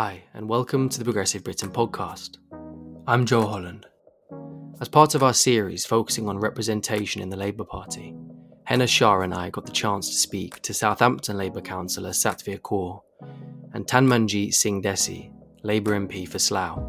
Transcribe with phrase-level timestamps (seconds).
[0.00, 2.36] Hi, and welcome to the Progressive Britain podcast.
[3.08, 3.84] I'm Joe Holland.
[4.80, 8.14] As part of our series focusing on representation in the Labour Party,
[8.62, 13.02] Henna Shah and I got the chance to speak to Southampton Labour councillor Satvir Kaur
[13.74, 15.32] and Tanmanjeet Singh Dhesi,
[15.64, 16.80] Labour MP for Slough.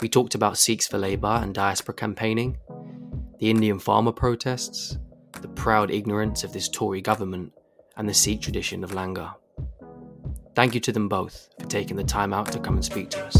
[0.00, 2.58] We talked about Sikhs for Labour and diaspora campaigning,
[3.38, 4.98] the Indian farmer protests,
[5.40, 7.52] the proud ignorance of this Tory government,
[7.96, 9.36] and the Sikh tradition of Langar.
[10.54, 13.24] Thank you to them both for taking the time out to come and speak to
[13.24, 13.36] us.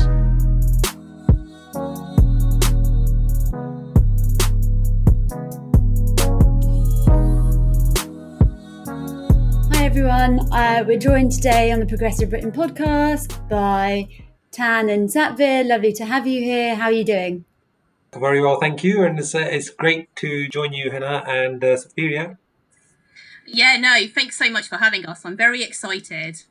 [9.77, 14.09] Hi everyone, uh, we're joined today on the Progressive Britain podcast by
[14.51, 15.65] Tan and Satvir.
[15.65, 16.75] Lovely to have you here.
[16.75, 17.45] How are you doing?
[18.13, 21.77] Very well, thank you, and it's, uh, it's great to join you, Henna and uh,
[21.77, 22.39] Satvir.
[23.47, 25.25] Yeah, no, thanks so much for having us.
[25.25, 26.43] I'm very excited.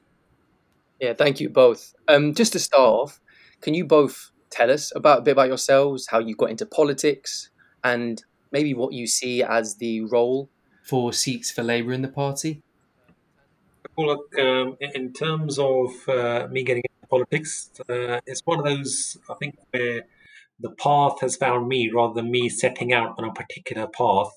[1.00, 1.94] Yeah, thank you both.
[2.08, 3.22] Um, just to start off,
[3.62, 7.50] can you both tell us about a bit about yourselves, how you got into politics,
[7.84, 10.50] and maybe what you see as the role
[10.84, 12.62] for Sikhs for Labour in the party?
[13.98, 18.66] Well, look, um, in terms of uh, me getting into politics, uh, it's one of
[18.66, 20.04] those, I think, where
[20.60, 24.32] the path has found me rather than me setting out on a particular path.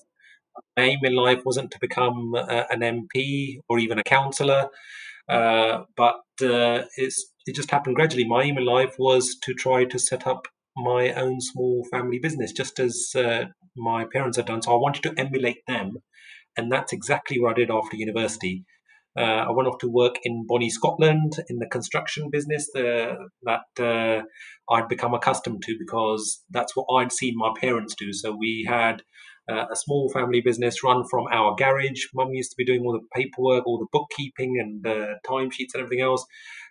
[0.75, 4.69] My aim in life wasn't to become uh, an MP or even a councillor,
[5.29, 8.25] uh, but uh, it's, it just happened gradually.
[8.25, 12.51] My aim in life was to try to set up my own small family business,
[12.51, 13.45] just as uh,
[13.75, 14.61] my parents had done.
[14.61, 15.97] So I wanted to emulate them,
[16.55, 18.65] and that's exactly what I did after university.
[19.17, 24.25] Uh, I went off to work in Bonnie, Scotland, in the construction business uh, that
[24.69, 28.13] I'd become accustomed to because that's what I'd seen my parents do.
[28.13, 29.01] So we had
[29.49, 32.05] uh, a small family business run from our garage.
[32.13, 35.83] Mum used to be doing all the paperwork, all the bookkeeping, and uh, timesheets and
[35.83, 36.25] everything else.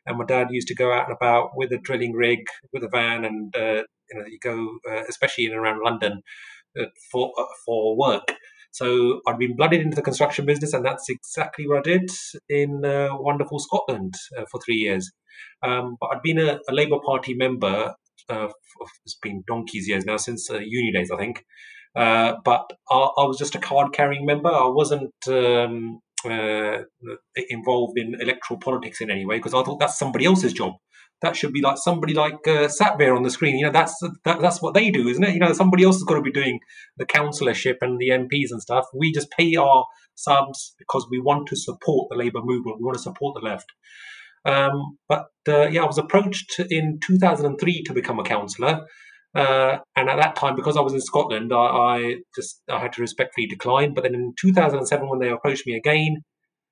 [0.07, 2.41] And my dad used to go out and about with a drilling rig,
[2.73, 4.79] with a van, and uh, you know, you go,
[5.09, 6.23] especially in and around London,
[7.11, 7.33] for
[7.65, 8.29] for work.
[8.77, 12.11] So I'd been blooded into the construction business, and that's exactly what I did
[12.51, 15.11] in uh, wonderful Scotland uh, for three years.
[15.63, 17.95] Um, but I'd been a, a Labour Party member.
[18.29, 18.49] Uh,
[19.07, 21.43] it's been donkey's years now since uh, uni days, I think.
[21.97, 24.51] Uh, but I, I, was just a card-carrying member.
[24.51, 26.83] I wasn't um, uh,
[27.49, 30.75] involved in electoral politics in any way because I thought that's somebody else's job
[31.23, 33.59] that should be like somebody like uh, Satvir on the screen.
[33.59, 35.35] You know, that's that, that's what they do, isn't it?
[35.35, 36.61] You know, somebody else has got to be doing
[36.99, 38.87] the councillorship and the MPs and stuff.
[38.95, 42.79] We just pay our subs because we want to support the Labour movement.
[42.79, 43.73] We want to support the left.
[44.45, 48.87] Um, but uh, yeah, I was approached in 2003 to become a councillor.
[49.37, 52.95] Uh, and at that time, because I was in Scotland, I, I, just I had
[52.95, 53.93] to respectfully decline.
[53.93, 56.23] But then in 2007, when they approached me again,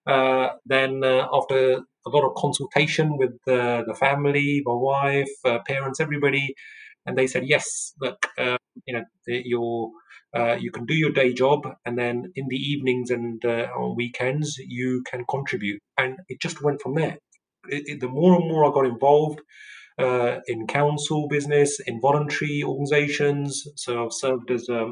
[0.06, 5.58] uh, then uh, after a lot of consultation with the, the family, my wife, uh,
[5.66, 6.54] parents, everybody,
[7.04, 7.92] and they said yes.
[8.00, 8.56] Look, uh,
[8.86, 9.92] you know, you
[10.34, 13.94] uh, you can do your day job, and then in the evenings and uh, on
[13.94, 17.18] weekends you can contribute, and it just went from there.
[17.68, 19.40] It, it, the more and more I got involved.
[19.96, 23.64] Uh, in council business, in voluntary organizations.
[23.76, 24.90] So I've served as a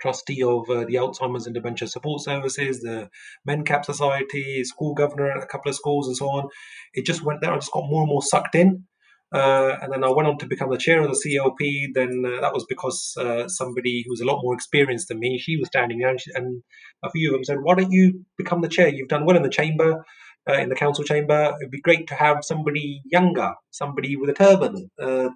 [0.00, 3.08] trustee of uh, the Alzheimer's and Dementia Support Services, the
[3.48, 6.48] MenCap Society, school governor at a couple of schools, and so on.
[6.94, 7.52] It just went there.
[7.52, 8.84] I just got more and more sucked in.
[9.32, 11.94] Uh, and then I went on to become the chair of the CLP.
[11.94, 15.38] Then uh, that was because uh, somebody who was a lot more experienced than me,
[15.38, 16.62] she was standing there, and, she, and,
[17.02, 18.88] a few of them said, "Why don't you become the chair?
[18.88, 20.04] You've done well in the chamber.
[20.50, 21.54] Uh, in the council chamber.
[21.60, 25.28] It'd be great to have somebody younger, somebody with a turban, uh,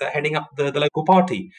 [0.00, 1.52] heading up the, the local party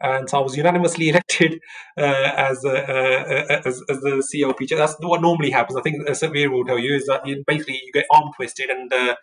[0.00, 1.58] and so I was unanimously elected
[1.98, 4.78] uh, as, uh, uh, as, as the CLP chair.
[4.78, 5.78] That's what normally happens.
[5.78, 8.92] I think Satvir will tell you is that you, basically you get arm twisted, and
[8.92, 9.14] uh,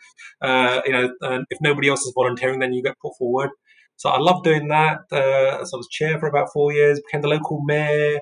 [0.41, 1.09] uh, you know
[1.49, 3.49] if nobody else is volunteering, then you get put forward.
[3.95, 4.99] So I love doing that.
[5.11, 8.19] Uh, so I was chair for about four years, became the local mayor.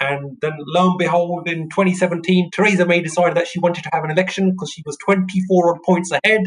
[0.00, 4.04] And then, lo and behold, in 2017, Theresa May decided that she wanted to have
[4.04, 6.42] an election because she was 24 odd points ahead.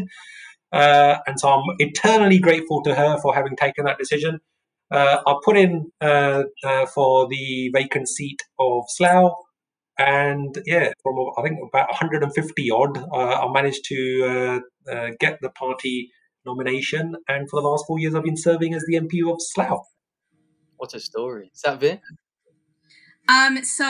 [0.72, 4.40] and so I'm eternally grateful to her for having taken that decision
[4.90, 9.34] uh, I put in uh, uh, for the vacant seat of Slough,
[9.98, 15.38] and yeah, from I think about 150 odd, uh, I managed to uh, uh, get
[15.42, 16.10] the party
[16.46, 17.16] nomination.
[17.28, 19.84] And for the last four years, I've been serving as the MP of Slough.
[20.76, 21.50] What a story!
[21.52, 22.00] Is Satvir?
[23.28, 23.84] Um, so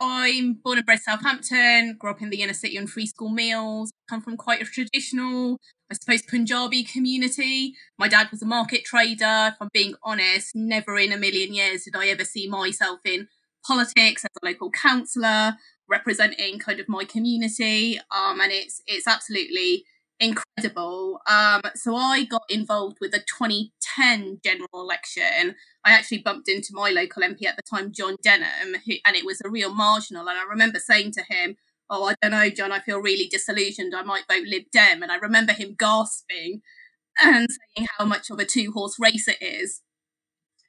[0.00, 3.92] I'm born and bred Southampton, grew up in the inner city on free school meals,
[4.08, 5.58] come from quite a traditional,
[5.90, 7.74] I suppose, Punjabi community.
[7.98, 9.52] My dad was a market trader.
[9.52, 13.28] If I'm being honest, never in a million years did I ever see myself in
[13.64, 15.54] politics as a local councillor,
[15.88, 18.00] representing kind of my community.
[18.10, 19.84] Um, and it's it's absolutely
[20.20, 21.20] incredible.
[21.28, 25.56] Um, so I got involved with the 2010 general election.
[25.84, 29.24] I actually bumped into my local MP at the time, John Denham, who, and it
[29.24, 30.28] was a real marginal.
[30.28, 31.56] And I remember saying to him,
[31.88, 32.72] "Oh, I don't know, John.
[32.72, 33.94] I feel really disillusioned.
[33.94, 36.60] I might vote Lib Dem." And I remember him gasping
[37.22, 39.80] and saying how much of a two-horse race it is.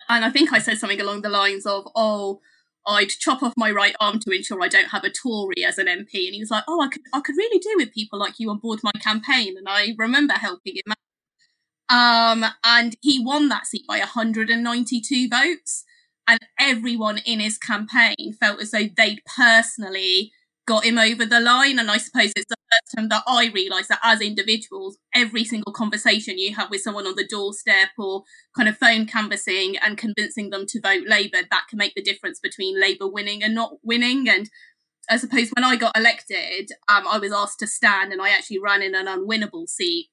[0.09, 2.42] And I think I said something along the lines of, "Oh."
[2.88, 5.88] I'd chop off my right arm to ensure I don't have a Tory as an
[5.88, 6.25] MP.
[6.25, 8.50] And he was like, Oh, I could I could really do with people like you
[8.50, 9.56] on board my campaign.
[9.57, 10.98] And I remember helping him out.
[11.89, 15.83] Um, and he won that seat by 192 votes.
[16.28, 20.31] And everyone in his campaign felt as though they'd personally
[20.66, 21.78] got him over the line.
[21.78, 26.38] And I suppose it's first time that I realised that as individuals, every single conversation
[26.38, 28.23] you have with someone on the doorstep or
[28.56, 32.39] kind of phone canvassing and convincing them to vote Labour, that can make the difference
[32.39, 34.27] between Labour winning and not winning.
[34.29, 34.50] And
[35.09, 38.59] I suppose when I got elected, um, I was asked to stand and I actually
[38.59, 40.09] ran in an unwinnable seat.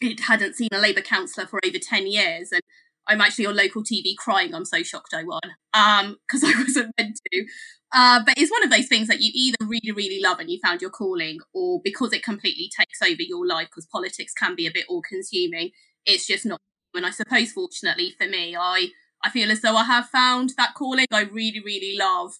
[0.00, 2.50] It hadn't seen a Labour councillor for over 10 years.
[2.52, 2.62] And
[3.06, 4.54] I'm actually on local TV crying.
[4.54, 5.40] I'm so shocked I won
[5.72, 7.46] because um, I wasn't meant to.
[7.94, 10.58] Uh, but it's one of those things that you either really, really love and you
[10.64, 14.66] found your calling, or because it completely takes over your life, because politics can be
[14.66, 15.70] a bit all consuming,
[16.04, 16.60] it's just not.
[16.94, 18.88] And I suppose, fortunately for me, I,
[19.22, 21.06] I feel as though I have found that calling.
[21.12, 22.32] I really, really love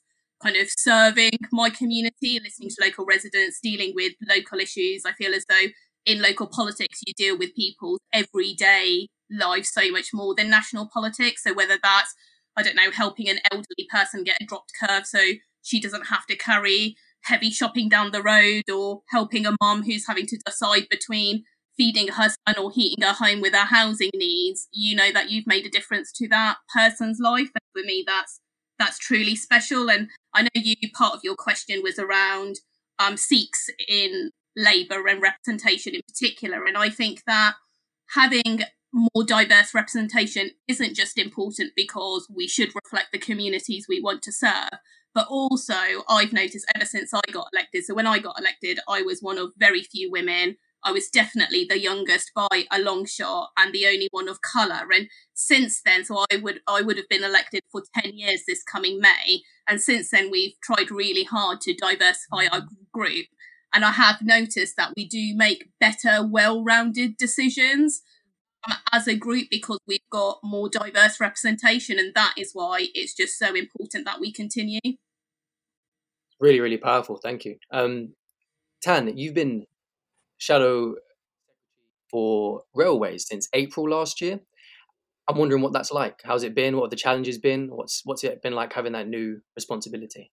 [0.42, 5.04] kind of serving my community, listening to local residents, dealing with local issues.
[5.06, 5.68] I feel as though
[6.06, 9.08] in local politics, you deal with people's everyday
[9.38, 11.42] lives so much more than national politics.
[11.42, 12.14] So whether that's
[12.56, 15.18] I don't know, helping an elderly person get a dropped curve so
[15.62, 20.06] she doesn't have to carry heavy shopping down the road, or helping a mom who's
[20.06, 21.42] having to decide between
[21.76, 25.46] feeding her son or heating her home with her housing needs, you know that you've
[25.46, 27.50] made a difference to that person's life.
[27.54, 28.40] And for me, that's
[28.78, 29.90] that's truly special.
[29.90, 32.56] And I know you part of your question was around
[32.98, 36.64] um, Sikhs in Labour and representation in particular.
[36.64, 37.54] And I think that
[38.14, 38.60] having
[38.94, 44.32] more diverse representation isn't just important because we should reflect the communities we want to
[44.32, 44.70] serve,
[45.12, 45.74] but also
[46.08, 47.84] I've noticed ever since I got elected.
[47.84, 50.56] So when I got elected, I was one of very few women.
[50.84, 54.86] I was definitely the youngest by a long shot and the only one of colour.
[54.94, 58.62] And since then, so I would I would have been elected for 10 years this
[58.62, 59.40] coming May.
[59.66, 63.26] And since then we've tried really hard to diversify our group.
[63.72, 68.02] And I have noticed that we do make better, well-rounded decisions
[68.92, 73.38] as a group because we've got more diverse representation and that is why it's just
[73.38, 74.80] so important that we continue.
[76.40, 77.16] Really really powerful.
[77.16, 77.56] Thank you.
[77.70, 78.14] Um,
[78.82, 79.66] tan you've been
[80.38, 80.96] shadow
[82.10, 84.40] for railways since april last year.
[85.26, 86.20] I'm wondering what that's like.
[86.22, 86.76] How's it been?
[86.76, 87.68] What have the challenges been?
[87.68, 90.30] What's what's it been like having that new responsibility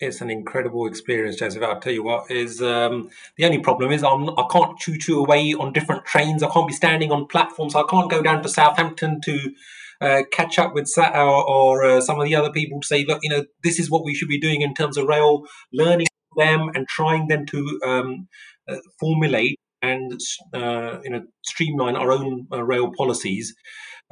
[0.00, 1.62] it's an incredible experience, Joseph.
[1.62, 5.20] I'll tell you what is um, the only problem is I'm I can't choo choo
[5.20, 6.42] away on different trains.
[6.42, 7.74] I can't be standing on platforms.
[7.74, 9.52] I can't go down to Southampton to
[10.00, 13.04] uh, catch up with Sat or, or uh, some of the other people to say,
[13.06, 16.06] look, you know, this is what we should be doing in terms of rail, learning
[16.36, 18.28] them and trying them to um,
[18.68, 20.18] uh, formulate and
[20.54, 23.54] uh, you know streamline our own uh, rail policies.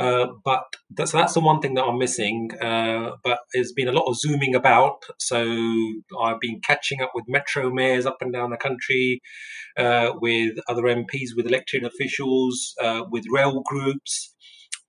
[0.03, 2.51] Uh, but that's, so that's the one thing that I'm missing.
[2.61, 5.05] Uh, but there's been a lot of zooming about.
[5.19, 5.41] So
[6.21, 9.21] I've been catching up with metro mayors up and down the country,
[9.77, 14.35] uh, with other MPs, with elected officials, uh, with rail groups,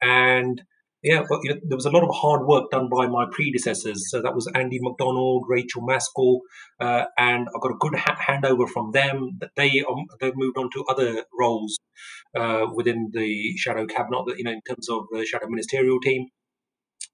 [0.02, 0.64] and
[1.04, 4.10] Yeah, but you know, there was a lot of hard work done by my predecessors.
[4.10, 6.40] So that was Andy McDonald, Rachael Maskell,
[6.80, 9.32] uh, and I got a good ha- handover from them.
[9.42, 11.78] That they um, they moved on to other roles
[12.38, 16.28] uh, within the shadow cabinet, you know, in terms of the shadow ministerial team.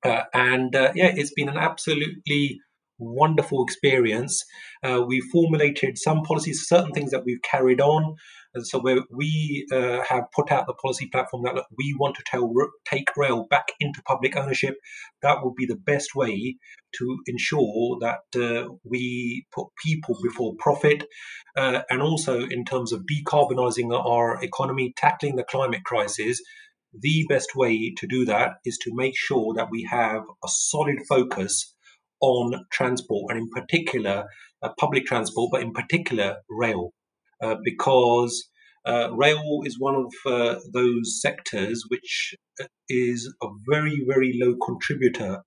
[0.04, 2.60] Uh, and uh, yeah, it's been an absolutely
[3.00, 4.44] wonderful experience.
[4.84, 8.16] Uh, we formulated some policies, certain things that we've carried on.
[8.54, 12.16] And so where we uh, have put out the policy platform that look, we want
[12.16, 12.52] to tell,
[12.86, 14.76] take rail back into public ownership.
[15.22, 16.58] That would be the best way
[16.98, 21.04] to ensure that uh, we put people before profit,
[21.56, 26.42] uh, and also in terms of decarbonising our economy, tackling the climate crisis.
[27.00, 30.98] The best way to do that is to make sure that we have a solid
[31.08, 31.76] focus
[32.20, 34.26] on transport, and in particular,
[34.64, 36.92] uh, public transport, but in particular, rail,
[37.42, 38.50] uh, because
[38.86, 44.56] uh, rail is one of uh, those sectors which uh, is a very, very low
[44.66, 45.42] contributor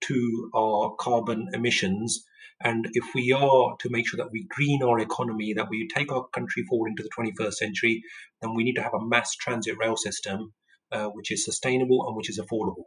[0.00, 2.24] to our carbon emissions.
[2.60, 6.10] And if we are to make sure that we green our economy, that we take
[6.10, 8.02] our country forward into the 21st century,
[8.42, 10.52] then we need to have a mass transit rail system
[10.90, 12.84] uh, which is sustainable and which is affordable.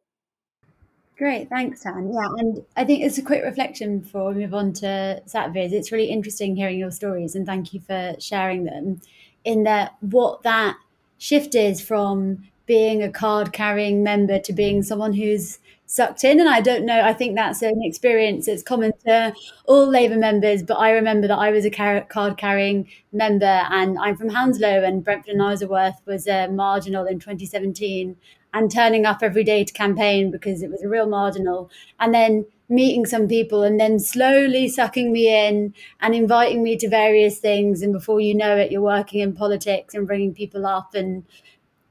[1.21, 2.11] Great, thanks, Tan.
[2.11, 5.71] Yeah, and I think it's a quick reflection before we move on to Satvir.
[5.71, 9.01] It's really interesting hearing your stories, and thank you for sharing them.
[9.45, 10.77] In that, what that
[11.19, 16.39] shift is from being a card carrying member to being someone who's sucked in.
[16.39, 19.35] And I don't know, I think that's an experience that's common to
[19.65, 20.63] all Labour members.
[20.63, 25.03] But I remember that I was a card carrying member and I'm from Hounslow and
[25.03, 28.15] Brentford and Isleworth was a marginal in 2017
[28.53, 31.69] and turning up every day to campaign because it was a real marginal.
[31.99, 36.89] And then meeting some people and then slowly sucking me in and inviting me to
[36.89, 37.81] various things.
[37.81, 41.25] And before you know it, you're working in politics and bringing people up and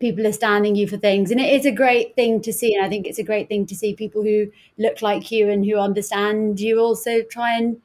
[0.00, 1.30] people are standing you for things.
[1.30, 2.74] And it is a great thing to see.
[2.74, 5.64] And I think it's a great thing to see people who look like you and
[5.64, 7.80] who understand you also try and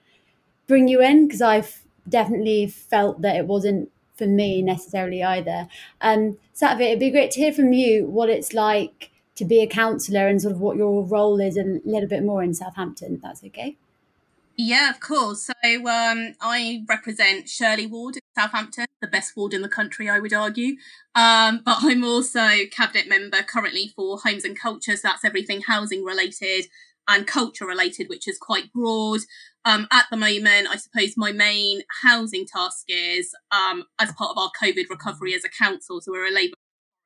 [0.67, 5.67] bring you in because I've definitely felt that it wasn't for me necessarily either.
[6.01, 10.27] Um, it'd be great to hear from you what it's like to be a councillor
[10.27, 13.21] and sort of what your role is and a little bit more in Southampton, if
[13.21, 13.75] that's okay.
[14.57, 15.47] Yeah, of course.
[15.47, 15.53] So
[15.87, 20.33] um, I represent Shirley Ward in Southampton, the best ward in the country, I would
[20.33, 20.77] argue.
[21.13, 26.05] Um, but I'm also cabinet member currently for Homes and Culture, so that's everything housing
[26.05, 26.67] related
[27.07, 29.21] and culture related, which is quite broad.
[29.63, 34.37] Um, at the moment, I suppose my main housing task is um, as part of
[34.37, 36.55] our COVID recovery as a council, so we're a Labour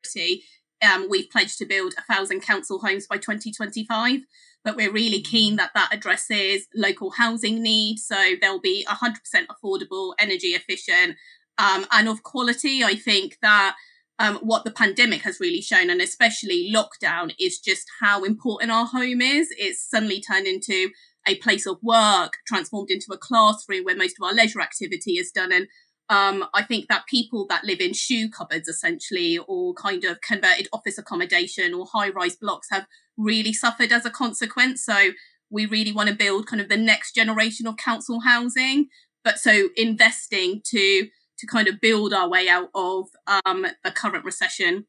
[0.04, 0.44] party.
[0.82, 4.22] Um, we've pledged to build a thousand council homes by 2025,
[4.64, 8.06] but we're really keen that that addresses local housing needs.
[8.06, 9.16] So they'll be 100%
[9.48, 11.18] affordable, energy efficient,
[11.58, 12.84] um, and of quality.
[12.84, 13.76] I think that
[14.20, 18.86] um, what the pandemic has really shown, and especially lockdown, is just how important our
[18.86, 19.48] home is.
[19.58, 20.90] It's suddenly turned into
[21.26, 25.32] a place of work, transformed into a classroom where most of our leisure activity is
[25.32, 25.52] done.
[25.52, 25.68] And
[26.10, 30.68] um, I think that people that live in shoe cupboards, essentially, or kind of converted
[30.74, 34.84] office accommodation or high rise blocks have really suffered as a consequence.
[34.84, 35.12] So
[35.50, 38.88] we really want to build kind of the next generation of council housing.
[39.24, 41.08] But so investing to
[41.40, 43.08] to kind of build our way out of
[43.46, 44.86] um, the current recession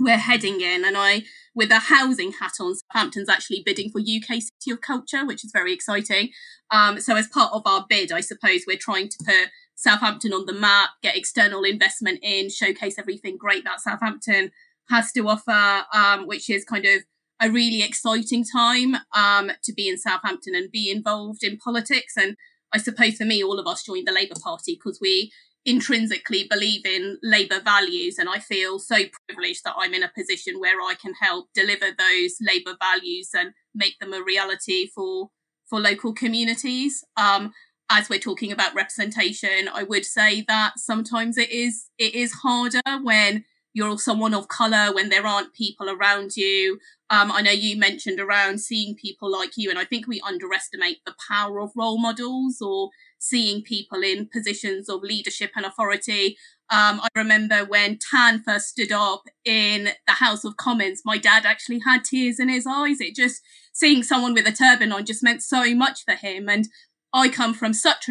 [0.00, 0.84] we're heading in.
[0.84, 1.22] And I,
[1.54, 5.50] with a housing hat on, Southampton's actually bidding for UK City of Culture, which is
[5.52, 6.30] very exciting.
[6.70, 10.46] Um, so, as part of our bid, I suppose we're trying to put Southampton on
[10.46, 14.50] the map, get external investment in, showcase everything great that Southampton
[14.90, 17.02] has to offer, um, which is kind of
[17.40, 22.16] a really exciting time um, to be in Southampton and be involved in politics.
[22.16, 22.36] And
[22.72, 25.30] I suppose for me, all of us joined the Labour Party because we
[25.68, 28.18] intrinsically believe in Labour values.
[28.18, 28.96] And I feel so
[29.28, 33.52] privileged that I'm in a position where I can help deliver those Labour values and
[33.74, 35.30] make them a reality for
[35.68, 37.04] for local communities.
[37.18, 37.52] Um,
[37.90, 42.80] as we're talking about representation, I would say that sometimes it is it is harder
[43.02, 43.44] when
[43.78, 46.80] you're someone of color when there aren't people around you.
[47.10, 50.98] Um, I know you mentioned around seeing people like you, and I think we underestimate
[51.06, 56.36] the power of role models or seeing people in positions of leadership and authority.
[56.70, 61.46] Um, I remember when Tan first stood up in the House of Commons, my dad
[61.46, 63.00] actually had tears in his eyes.
[63.00, 63.40] It just
[63.72, 66.48] seeing someone with a turban on just meant so much for him.
[66.48, 66.68] And
[67.12, 68.10] I come from such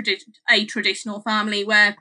[0.50, 1.98] a traditional family where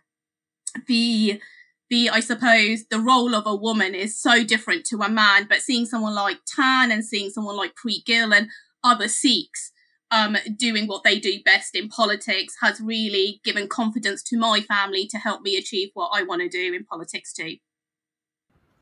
[0.87, 1.41] the
[1.91, 5.47] the I suppose the role of a woman is so different to a man.
[5.49, 8.49] But seeing someone like Tan and seeing someone like Preet Gill and
[8.83, 9.73] other Sikhs
[10.11, 15.07] um, doing what they do best in politics has really given confidence to my family
[15.09, 17.57] to help me achieve what I want to do in politics too.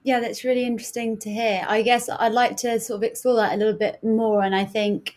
[0.02, 1.64] Yeah, that's really interesting to hear.
[1.66, 4.42] I guess I'd like to sort of explore that a little bit more.
[4.42, 5.14] And I think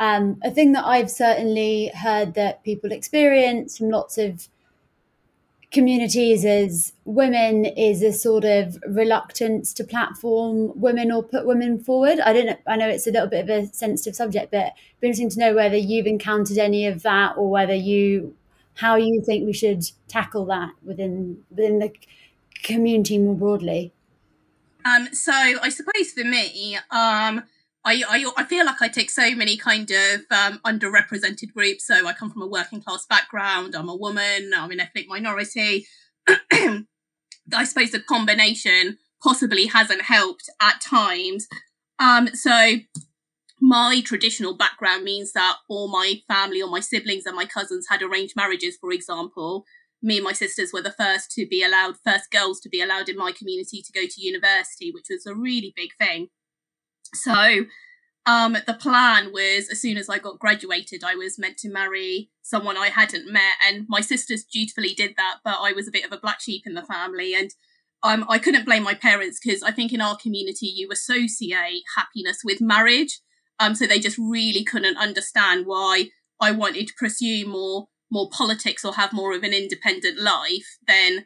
[0.00, 4.48] um, a thing that I've certainly heard that people experience from lots of
[5.72, 12.20] communities as women is a sort of reluctance to platform women or put women forward.
[12.20, 14.74] I don't know, I know it's a little bit of a sensitive subject, but it'd
[15.00, 18.36] be interesting to know whether you've encountered any of that or whether you
[18.74, 21.92] how you think we should tackle that within within the
[22.62, 23.92] community more broadly.
[24.84, 27.44] Um, so I suppose for me, um,
[27.84, 31.86] I, I, I feel like I take so many kind of um, underrepresented groups.
[31.86, 33.74] So I come from a working class background.
[33.74, 34.52] I'm a woman.
[34.56, 35.86] I'm an ethnic minority.
[36.28, 41.48] I suppose the combination possibly hasn't helped at times.
[41.98, 42.76] Um, so
[43.60, 48.02] my traditional background means that all my family, or my siblings and my cousins had
[48.02, 49.64] arranged marriages, for example.
[50.02, 53.08] Me and my sisters were the first to be allowed, first girls to be allowed
[53.08, 56.28] in my community to go to university, which was a really big thing.
[57.14, 57.66] So
[58.24, 62.30] um, the plan was as soon as I got graduated, I was meant to marry
[62.42, 65.38] someone I hadn't met, and my sisters dutifully did that.
[65.44, 67.50] But I was a bit of a black sheep in the family, and
[68.02, 72.38] um, I couldn't blame my parents because I think in our community you associate happiness
[72.44, 73.20] with marriage,
[73.58, 78.84] um, so they just really couldn't understand why I wanted to pursue more more politics
[78.84, 81.24] or have more of an independent life than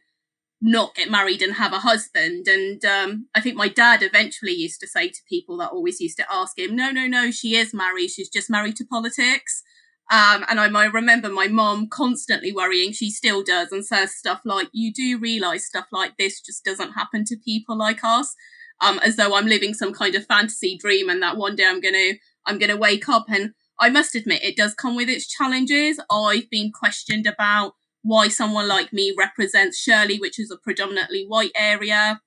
[0.60, 2.46] not get married and have a husband.
[2.48, 6.16] And um, I think my dad eventually used to say to people that always used
[6.16, 8.10] to ask him, no, no, no, she is married.
[8.10, 9.62] She's just married to politics.
[10.10, 14.40] Um, and I, I remember my mom constantly worrying, she still does, and says stuff
[14.44, 18.34] like, you do realize stuff like this just doesn't happen to people like us.
[18.80, 21.80] Um, as though I'm living some kind of fantasy dream and that one day I'm
[21.80, 22.14] going to,
[22.46, 23.26] I'm going to wake up.
[23.28, 25.98] And I must admit, it does come with its challenges.
[26.10, 27.72] I've been questioned about
[28.06, 32.20] why someone like me represents Shirley, which is a predominantly white area.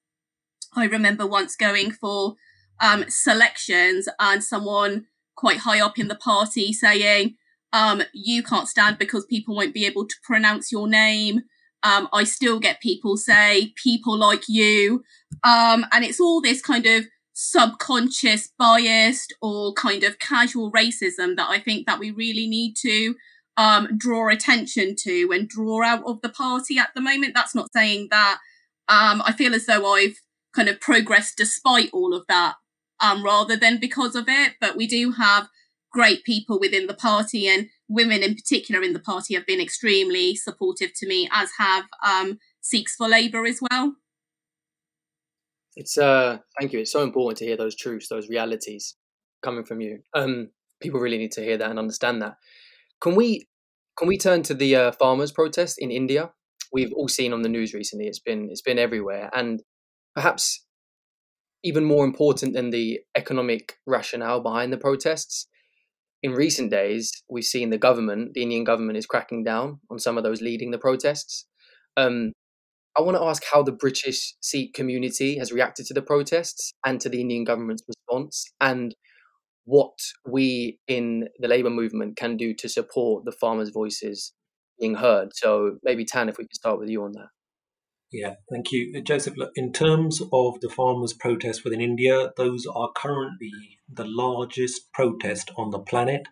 [0.75, 2.36] I remember once going for
[2.81, 5.05] um, selections and someone
[5.38, 7.36] quite high up in the party saying,
[7.71, 11.43] um, you can't stand because people won't be able to pronounce your name.
[11.81, 15.03] Um, I still get people say people like you.
[15.45, 21.48] Um, and it's all this kind of subconscious biased or kind of casual racism that
[21.50, 23.15] I think that we really need to
[23.59, 27.33] um, draw attention to and draw out of the party at the moment.
[27.35, 28.39] That's not saying that
[28.87, 30.22] um, I feel as though I've
[30.55, 32.55] kind of progressed despite all of that,
[33.01, 34.53] um, rather than because of it.
[34.61, 35.50] But we do have
[35.91, 40.37] great people within the party, and women in particular in the party have been extremely
[40.37, 43.95] supportive to me, as have um, Sikhs for Labour as well.
[45.75, 46.79] It's uh, thank you.
[46.79, 48.95] It's so important to hear those truths, those realities
[49.43, 50.00] coming from you.
[50.13, 52.37] Um, people really need to hear that and understand that.
[53.01, 53.49] Can we
[54.00, 56.31] can we turn to the uh, farmers' protest in India?
[56.72, 58.07] We've all seen on the news recently.
[58.07, 59.62] It's been it's been everywhere, and
[60.16, 60.66] perhaps
[61.64, 65.48] even more important than the economic rationale behind the protests.
[66.24, 70.18] In recent days, we've seen the government, the Indian government, is cracking down on some
[70.18, 71.46] of those leading the protests.
[71.98, 72.31] Um,
[72.98, 77.01] I want to ask how the British Sikh community has reacted to the protests and
[77.01, 78.96] to the Indian government's response, and
[79.70, 84.34] what we in the labour movement can do to support the farmers' voices
[84.79, 85.29] being heard.
[85.34, 87.27] So maybe Tan, if we could start with you on that.
[88.12, 89.38] Yeah, thank you, uh, Joseph.
[89.38, 93.51] Look, in terms of the farmers' protests within India, those are currently
[93.88, 96.24] the largest protest on the planet.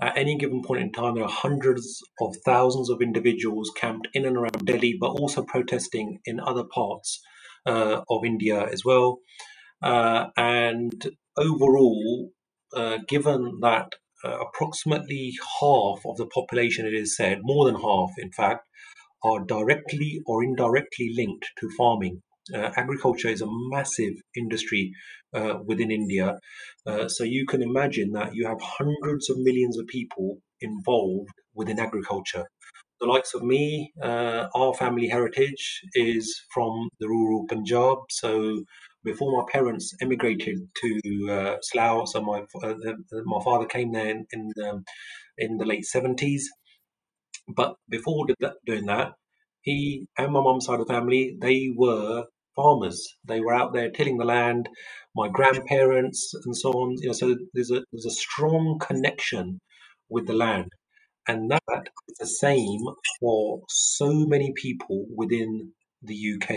[0.00, 4.24] At any given point in time, there are hundreds of thousands of individuals camped in
[4.24, 7.20] and around Delhi, but also protesting in other parts
[7.66, 9.18] uh, of India as well.
[9.82, 12.30] Uh, and overall,
[12.74, 13.88] uh, given that
[14.24, 18.66] uh, approximately half of the population, it is said, more than half, in fact,
[19.24, 22.22] are directly or indirectly linked to farming.
[22.52, 24.92] Uh, agriculture is a massive industry
[25.34, 26.38] uh, within India.
[26.86, 31.78] Uh, so you can imagine that you have hundreds of millions of people involved within
[31.78, 32.44] agriculture.
[33.00, 37.98] The likes of me, uh, our family heritage is from the rural Punjab.
[38.10, 38.62] So
[39.04, 42.74] before my parents emigrated to uh, Slough, so my uh,
[43.24, 44.84] my father came there in in, um,
[45.38, 46.50] in the late seventies.
[47.48, 48.26] But before
[48.66, 49.12] doing that,
[49.62, 52.24] he and my mum's side of the family they were
[52.56, 53.06] farmers.
[53.26, 54.68] They were out there tilling the land.
[55.16, 56.96] My grandparents and so on.
[57.00, 59.60] You know, so there's a there's a strong connection
[60.10, 60.72] with the land,
[61.28, 62.80] and that is the same
[63.20, 66.56] for so many people within the UK.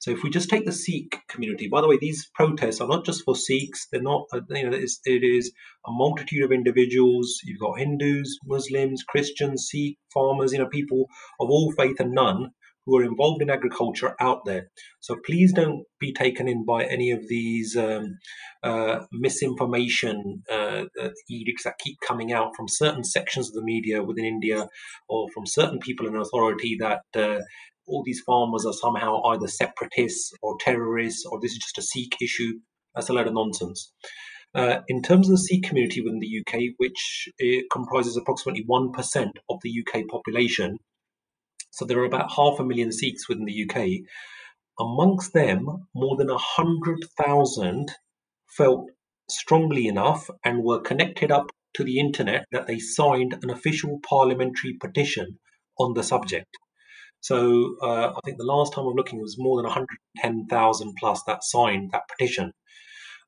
[0.00, 3.04] So if we just take the Sikh community, by the way, these protests are not
[3.04, 3.88] just for Sikhs.
[3.90, 5.52] They're not, uh, you know, it's, it is
[5.86, 7.40] a multitude of individuals.
[7.44, 11.06] You've got Hindus, Muslims, Christians, Sikh farmers, you know, people
[11.40, 12.50] of all faith and none
[12.86, 14.70] who are involved in agriculture out there.
[15.00, 18.18] So please don't be taken in by any of these um,
[18.62, 24.02] uh, misinformation uh, uh, edicts that keep coming out from certain sections of the media
[24.02, 24.68] within India
[25.08, 27.40] or from certain people in authority that uh,
[27.86, 32.16] all these farmers are somehow either separatists or terrorists or this is just a Sikh
[32.20, 32.60] issue.
[32.94, 33.92] That's a load of nonsense.
[34.54, 39.30] Uh, in terms of the Sikh community within the UK, which uh, comprises approximately 1%
[39.50, 40.78] of the UK population,
[41.70, 44.06] so there are about half a million Sikhs within the UK.
[44.78, 47.92] Amongst them, more than 100,000
[48.48, 48.90] felt
[49.28, 54.74] strongly enough and were connected up to the internet that they signed an official parliamentary
[54.80, 55.38] petition
[55.78, 56.56] on the subject.
[57.26, 61.22] So uh, I think the last time I'm looking, it was more than 110,000 plus
[61.26, 62.52] that signed that petition,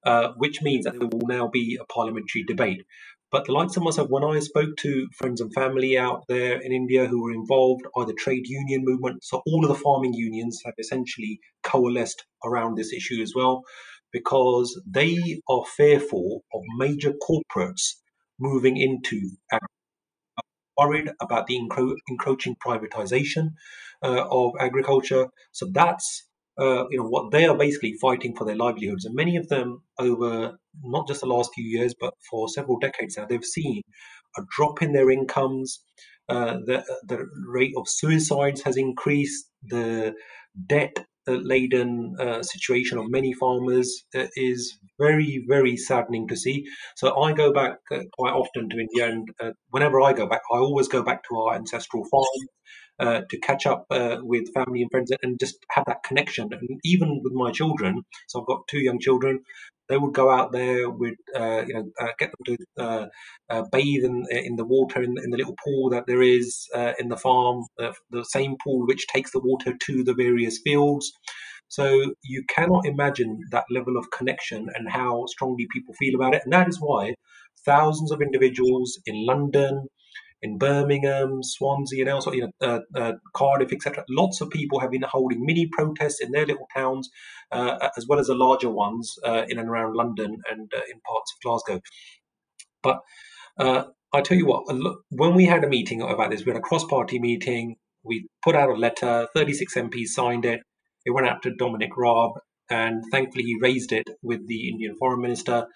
[0.07, 2.85] uh, which means that there will now be a parliamentary debate.
[3.33, 6.73] But the likes of myself, when I spoke to friends and family out there in
[6.73, 10.75] India who were involved, either trade union movement, so all of the farming unions have
[10.79, 13.65] essentially coalesced around this issue as well,
[14.13, 15.19] because they
[15.51, 17.97] are fearful of major corporates
[18.39, 19.17] moving into
[19.53, 19.79] agriculture,
[20.79, 23.49] worried about the encro- encroaching privatization
[24.03, 25.27] of agriculture.
[25.53, 29.37] So that's uh, you know what they are basically fighting for their livelihoods, and many
[29.37, 33.45] of them over not just the last few years, but for several decades now, they've
[33.45, 33.83] seen
[34.37, 35.83] a drop in their incomes.
[36.29, 39.47] Uh, the the rate of suicides has increased.
[39.63, 40.15] The
[40.67, 46.67] debt laden uh, situation of many farmers uh, is very, very saddening to see.
[46.97, 50.41] So I go back uh, quite often to India, and uh, whenever I go back,
[50.53, 52.25] I always go back to our ancestral farm
[52.99, 56.49] uh, to catch up uh, with family and friends and just have that connection.
[56.53, 59.41] And even with my children, so I've got two young children,
[59.89, 63.07] they would go out there with uh, you know uh, get them to uh,
[63.49, 66.93] uh bathe in, in the water in, in, the little pool that there is uh,
[66.99, 67.65] in the farm,
[68.11, 71.11] the same pool which takes the water to the various fields.
[71.69, 76.43] So you cannot imagine that level of connection and how strongly people feel about it,
[76.45, 77.15] and that is why
[77.65, 79.89] thousands of individuals in London,
[80.43, 84.05] in Birmingham, Swansea, and elsewhere, you know, uh, uh, Cardiff, etc.
[84.09, 87.09] Lots of people have been holding mini protests in their little towns,
[87.51, 91.01] uh, as well as the larger ones uh, in and around London and uh, in
[91.01, 91.81] parts of Glasgow.
[92.83, 93.01] But
[93.59, 94.65] uh, I tell you what,
[95.11, 97.77] when we had a meeting about this, we had a cross-party meeting.
[98.05, 99.27] We put out a letter.
[99.35, 100.61] 36 MPs signed it.
[101.05, 102.33] It went out to Dominic Raab,
[102.71, 105.67] and thankfully he raised it with the Indian Foreign Minister.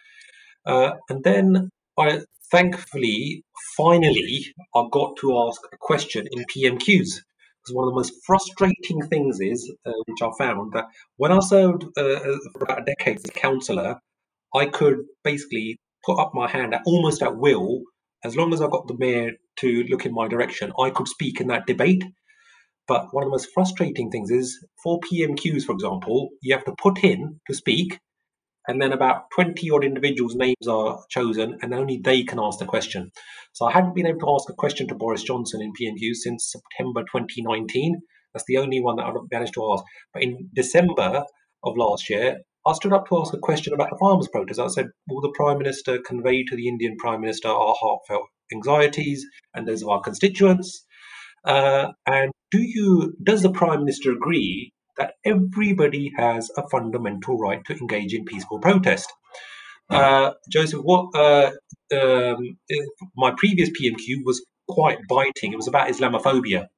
[0.64, 3.44] and then I thankfully,
[3.76, 7.20] finally, I got to ask a question in PMQs.
[7.62, 11.38] Because one of the most frustrating things is, uh, which I found, that when I
[11.40, 12.18] served uh,
[12.52, 14.00] for about a decade as a councillor,
[14.54, 17.82] I could basically put up my hand at almost at will.
[18.24, 21.40] As long as I got the mayor to look in my direction, I could speak
[21.40, 22.02] in that debate.
[22.88, 26.74] But one of the most frustrating things is for PMQs, for example, you have to
[26.82, 27.98] put in to speak,
[28.68, 32.64] and then about 20 odd individuals' names are chosen, and only they can ask the
[32.64, 33.10] question.
[33.52, 36.52] So I hadn't been able to ask a question to Boris Johnson in PMQ since
[36.52, 38.00] September 2019.
[38.32, 39.84] That's the only one that I've managed to ask.
[40.14, 41.24] But in December
[41.64, 44.60] of last year, I stood up to ask a question about the farmers' protest.
[44.60, 49.26] I said, Will the Prime Minister convey to the Indian Prime Minister our heartfelt anxieties
[49.54, 50.86] and those of our constituents?
[51.44, 57.64] Uh, and do you does the Prime Minister agree that everybody has a fundamental right
[57.66, 59.12] to engage in peaceful protest.
[59.90, 61.52] Uh, Joseph, what uh,
[61.94, 62.56] um,
[63.16, 65.52] my previous PMQ was quite biting.
[65.52, 66.68] It was about Islamophobia,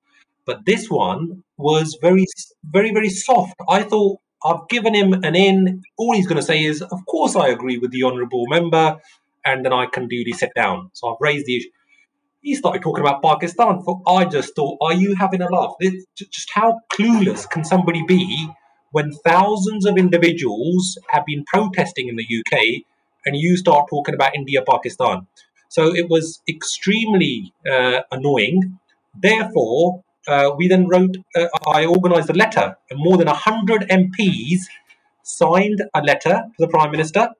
[0.46, 2.26] but this one was very,
[2.64, 3.54] very, very soft.
[3.68, 5.82] I thought I've given him an in.
[5.96, 8.98] All he's going to say is, "Of course, I agree with the honourable member,"
[9.44, 10.90] and then I can duly sit down.
[10.94, 11.70] So I've raised the issue
[12.44, 13.82] he started talking about Pakistan.
[14.06, 15.72] I just thought, are you having a laugh?
[15.80, 18.48] just how clueless can somebody be
[18.92, 22.84] when thousands of individuals have been protesting in the UK,
[23.24, 25.26] and you start talking about India, Pakistan?
[25.70, 28.78] So it was extremely uh, annoying.
[29.20, 31.16] Therefore, uh, we then wrote.
[31.34, 34.60] Uh, I organised a letter, and more than hundred MPs
[35.22, 37.30] signed a letter to the Prime Minister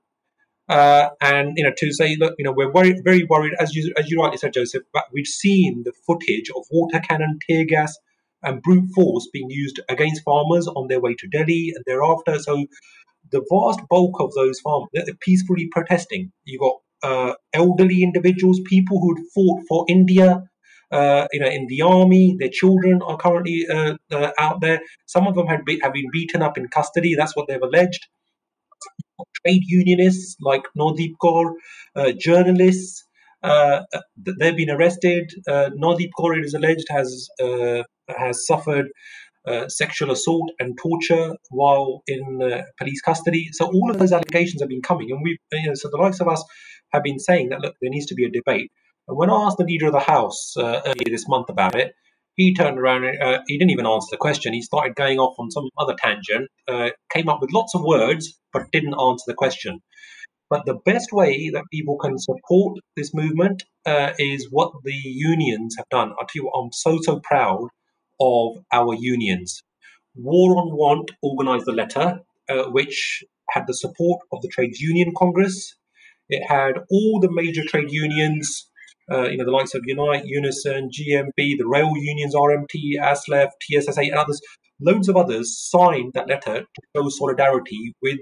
[0.68, 3.92] uh, and you know to say look you know we're very very worried as you
[3.96, 7.96] as you rightly said Joseph but we've seen the footage of water cannon tear gas
[8.42, 12.66] and brute force being used against farmers on their way to Delhi and thereafter so
[13.30, 18.98] the vast bulk of those farmers they're peacefully protesting you've got uh, elderly individuals people
[19.00, 20.42] who had fought for India
[20.92, 24.80] uh, you know, in the army, their children are currently uh, uh, out there.
[25.06, 27.16] Some of them have, be- have been beaten up in custody.
[27.16, 28.06] That's what they've alleged
[29.44, 31.54] trade unionists like Nodeep Kaur,
[31.96, 33.04] uh, journalists.
[33.42, 33.82] Uh,
[34.16, 35.30] they've been arrested.
[35.46, 38.86] Uh, Nodeep Kaur, it is alleged, has uh, has suffered
[39.46, 43.48] uh, sexual assault and torture while in uh, police custody.
[43.52, 46.20] So all of those allegations have been coming, and we, you know, so the likes
[46.20, 46.42] of us
[46.92, 48.70] have been saying that look, there needs to be a debate.
[49.06, 51.94] And when I asked the leader of the House earlier this month about it,
[52.36, 54.52] he turned around and uh, he didn't even answer the question.
[54.52, 58.38] He started going off on some other tangent, uh, came up with lots of words,
[58.52, 59.80] but didn't answer the question.
[60.50, 65.74] But the best way that people can support this movement uh, is what the unions
[65.78, 66.12] have done.
[66.12, 67.68] I tell you I'm so, so proud
[68.20, 69.62] of our unions.
[70.14, 75.12] War on Want organized a letter uh, which had the support of the Trades Union
[75.16, 75.74] Congress.
[76.28, 78.70] It had all the major trade unions,
[79.10, 84.00] uh, you know, the likes of Unite, Unison, GMB, the rail unions, RMT, ASLEF, TSSA,
[84.00, 84.40] and others,
[84.80, 88.20] loads of others signed that letter to show solidarity with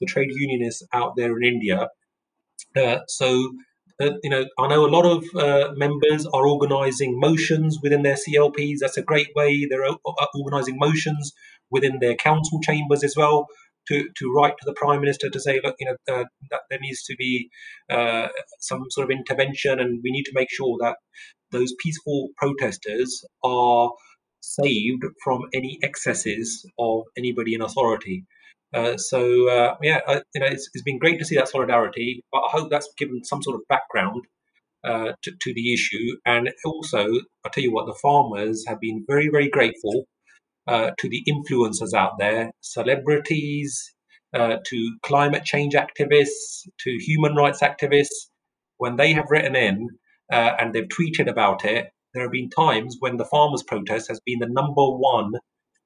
[0.00, 1.88] the trade unionists out there in India.
[2.76, 3.52] Uh, so
[4.00, 8.14] uh, you know, I know a lot of uh, members are organising motions within their
[8.14, 8.76] CLPs.
[8.80, 9.66] That's a great way.
[9.68, 9.88] They're
[10.34, 11.32] organising motions
[11.70, 13.48] within their council chambers as well
[13.88, 16.78] to, to write to the prime minister to say, look, you know, uh, that there
[16.80, 17.50] needs to be
[17.90, 18.28] uh,
[18.60, 20.96] some sort of intervention, and we need to make sure that
[21.50, 23.90] those peaceful protesters are
[24.40, 28.24] saved from any excesses of anybody in authority.
[28.74, 32.22] Uh, so uh, yeah, uh, you know, it's, it's been great to see that solidarity,
[32.30, 34.24] but I hope that's given some sort of background
[34.84, 36.16] uh, to, to, the issue.
[36.26, 37.06] And also,
[37.44, 40.04] I tell you what, the farmers have been very, very grateful
[40.68, 43.94] uh, to the influencers out there, celebrities,
[44.34, 48.28] uh, to climate change activists, to human rights activists.
[48.76, 49.88] When they have written in
[50.30, 54.38] and they've tweeted about it, there have been times when the farmers' protest has been
[54.38, 55.32] the number one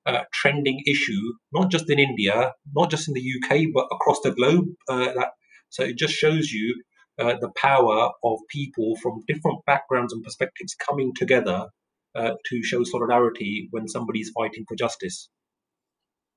[0.06, 4.32] uh, trending issue, not just in India, not just in the UK, but across the
[4.32, 4.66] globe.
[4.88, 5.30] Uh, that,
[5.68, 6.82] so it just shows you
[7.18, 11.68] uh, the power of people from different backgrounds and perspectives coming together
[12.14, 15.28] uh, to show solidarity when somebody's fighting for justice.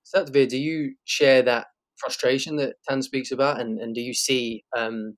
[0.05, 4.63] Satvir, do you share that frustration that Tan speaks about, and, and do you see
[4.77, 5.15] um,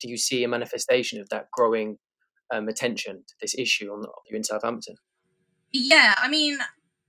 [0.00, 1.98] do you see a manifestation of that growing
[2.52, 4.96] um, attention to this issue on you in Southampton?
[5.72, 6.58] Yeah, I mean,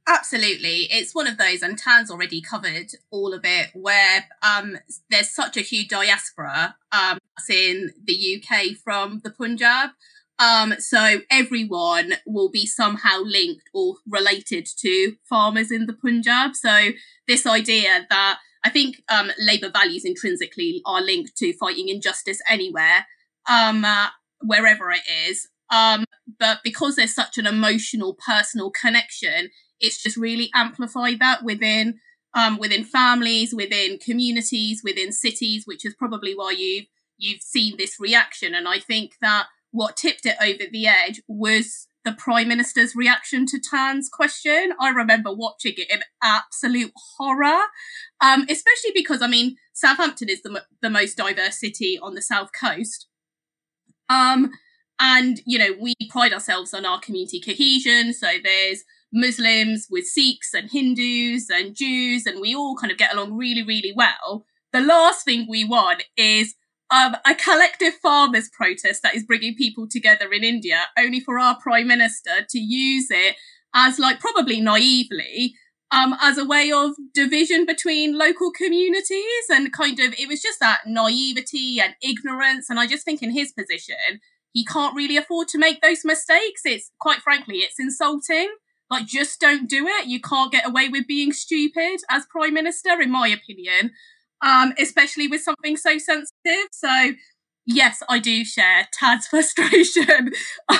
[0.07, 0.87] Absolutely.
[0.89, 4.77] It's one of those, and Tan's already covered all of it, where um,
[5.09, 9.91] there's such a huge diaspora um, in the UK from the Punjab.
[10.41, 16.55] Um, so everyone will be somehow linked or related to farmers in the Punjab.
[16.55, 16.89] So
[17.27, 23.05] this idea that I think um, Labour values intrinsically are linked to fighting injustice anywhere,
[23.47, 24.07] um, uh,
[24.39, 25.47] wherever it is.
[25.71, 26.05] Um,
[26.39, 31.99] but because there's such an emotional, personal connection, it's just really amplified that within
[32.33, 36.85] um, within families, within communities, within cities, which is probably why you've
[37.17, 38.55] you've seen this reaction.
[38.55, 43.45] And I think that what tipped it over the edge was the prime minister's reaction
[43.45, 44.73] to Tan's question.
[44.79, 47.61] I remember watching it in absolute horror,
[48.19, 52.49] um, especially because I mean Southampton is the the most diverse city on the south
[52.59, 53.07] coast.
[54.09, 54.51] Um,
[54.99, 58.13] and you know we pride ourselves on our community cohesion.
[58.13, 63.13] So there's Muslims with Sikhs and Hindus and Jews, and we all kind of get
[63.13, 64.45] along really, really well.
[64.73, 66.55] The last thing we want is
[66.91, 71.57] um, a collective farmers protest that is bringing people together in India, only for our
[71.59, 73.35] prime minister to use it
[73.73, 75.55] as, like, probably naively,
[75.91, 79.45] um, as a way of division between local communities.
[79.49, 82.69] And kind of, it was just that naivety and ignorance.
[82.69, 84.19] And I just think in his position,
[84.51, 86.61] he can't really afford to make those mistakes.
[86.65, 88.49] It's quite frankly, it's insulting.
[88.89, 90.07] Like, just don't do it.
[90.07, 93.91] You can't get away with being stupid as prime minister, in my opinion.
[94.41, 96.67] Um, especially with something so sensitive.
[96.71, 97.13] So,
[97.65, 100.31] yes, I do share Tan's frustration,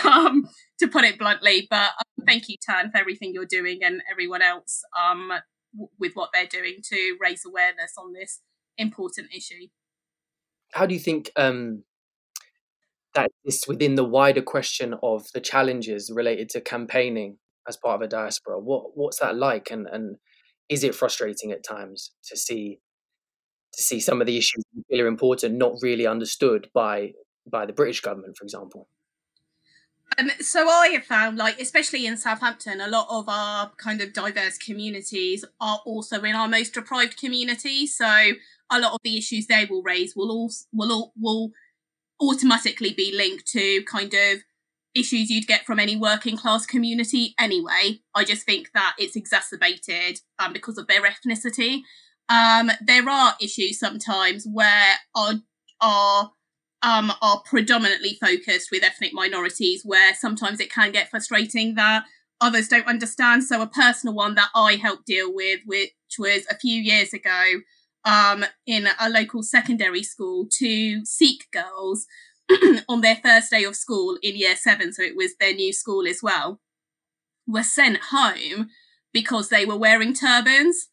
[0.04, 1.68] um, to put it bluntly.
[1.70, 5.32] But um, thank you, Tad, for everything you're doing and everyone else um,
[5.74, 8.42] w- with what they're doing to raise awareness on this
[8.78, 9.68] important issue.
[10.74, 11.84] How do you think um,
[13.14, 18.02] that is within the wider question of the challenges related to campaigning as part of
[18.02, 18.60] a diaspora.
[18.60, 20.18] What what's that like, and and
[20.70, 22.80] is it frustrating at times to see
[23.74, 27.14] to see some of the issues you feel are important not really understood by
[27.48, 28.88] by the British government, for example?
[30.18, 34.14] Um, so I have found, like, especially in Southampton, a lot of our kind of
[34.14, 37.88] diverse communities are also in our most deprived community.
[37.88, 38.32] So
[38.70, 41.52] a lot of the issues they will raise will all will all, will
[42.20, 44.44] automatically be linked to kind of
[44.94, 48.02] issues you'd get from any working class community anyway.
[48.14, 51.82] I just think that it's exacerbated um, because of their ethnicity.
[52.32, 55.34] Um, there are issues sometimes where are
[55.82, 56.32] are
[56.82, 62.06] um, are predominantly focused with ethnic minorities, where sometimes it can get frustrating that
[62.40, 63.44] others don't understand.
[63.44, 67.62] So a personal one that I helped deal with, which was a few years ago,
[68.06, 72.08] um, in a local secondary school, two Sikh girls
[72.90, 76.08] on their first day of school in year seven, so it was their new school
[76.08, 76.62] as well,
[77.46, 78.70] were sent home
[79.14, 80.88] because they were wearing turbans.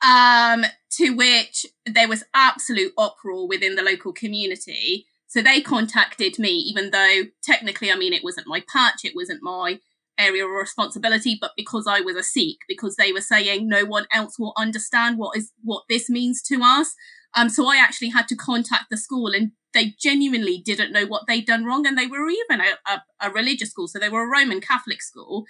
[0.00, 5.06] Um, to which there was absolute uproar within the local community.
[5.26, 9.42] So they contacted me, even though technically, I mean, it wasn't my patch, it wasn't
[9.42, 9.80] my
[10.18, 14.06] area of responsibility, but because I was a Sikh, because they were saying no one
[14.12, 16.94] else will understand what is what this means to us.
[17.34, 21.26] Um, so I actually had to contact the school, and they genuinely didn't know what
[21.28, 24.24] they'd done wrong, and they were even a, a, a religious school, so they were
[24.24, 25.44] a Roman Catholic school.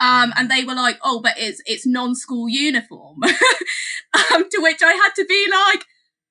[0.00, 4.92] Um, and they were like, "Oh, but it's it's non-school uniform," um, to which I
[4.92, 5.84] had to be like,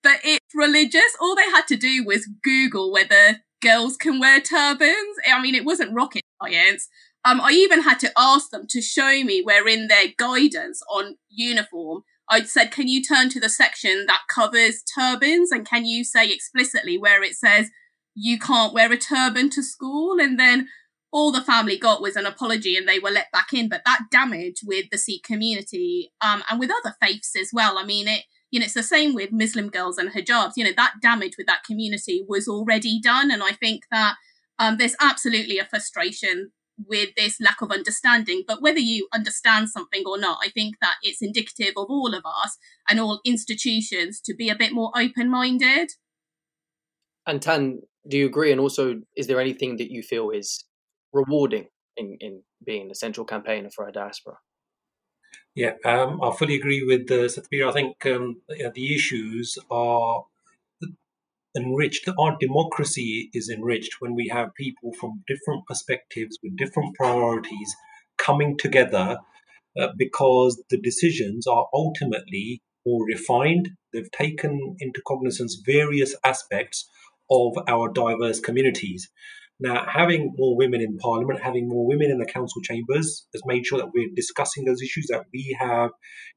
[0.03, 5.17] "But it's religious." All they had to do was Google whether girls can wear turbans.
[5.31, 6.87] I mean, it wasn't rocket science.
[7.25, 11.17] Um, I even had to ask them to show me where in their guidance on
[11.29, 16.03] uniform I said, can you turn to the section that covers turbans and can you
[16.03, 17.69] say explicitly where it says
[18.15, 20.19] you can't wear a turban to school?
[20.19, 20.67] And then
[21.17, 23.67] all the family got was an apology and they were let back in.
[23.67, 27.79] But that damage with the Sikh community um, and with other faiths as well.
[27.79, 30.53] I mean, it you know, it's the same with Muslim girls and hijabs.
[30.55, 33.31] You know, that damage with that community was already done.
[33.31, 34.15] And I think that
[34.59, 38.43] um, there's absolutely a frustration with this lack of understanding.
[38.47, 42.23] But whether you understand something or not, I think that it's indicative of all of
[42.25, 45.89] us and all institutions to be a bit more open minded.
[47.25, 48.51] And Tan, do you agree?
[48.51, 50.63] And also, is there anything that you feel is
[51.13, 54.37] rewarding in, in being a central campaigner for our diaspora?
[55.55, 57.69] Yeah, um, I fully agree with uh, Satvir.
[57.69, 60.23] I think um, the issues are
[61.55, 62.07] enriched.
[62.19, 67.75] Our democracy is enriched when we have people from different perspectives with different priorities
[68.17, 69.17] coming together
[69.79, 73.69] uh, because the decisions are ultimately more refined.
[73.93, 76.89] They've taken into cognizance various aspects
[77.29, 79.09] of our diverse communities.
[79.59, 83.65] Now, having more women in Parliament, having more women in the council chambers has made
[83.65, 85.91] sure that we're discussing those issues, that we have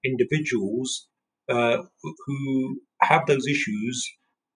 [0.05, 1.07] individuals
[1.49, 1.79] uh,
[2.27, 4.09] who have those issues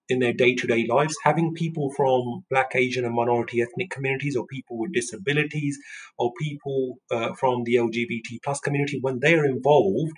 [0.09, 1.15] in their day-to-day lives.
[1.23, 5.77] Having people from black asian and minority ethnic communities or people with disabilities
[6.17, 10.13] or people uh, from the lgbt plus community when they're involved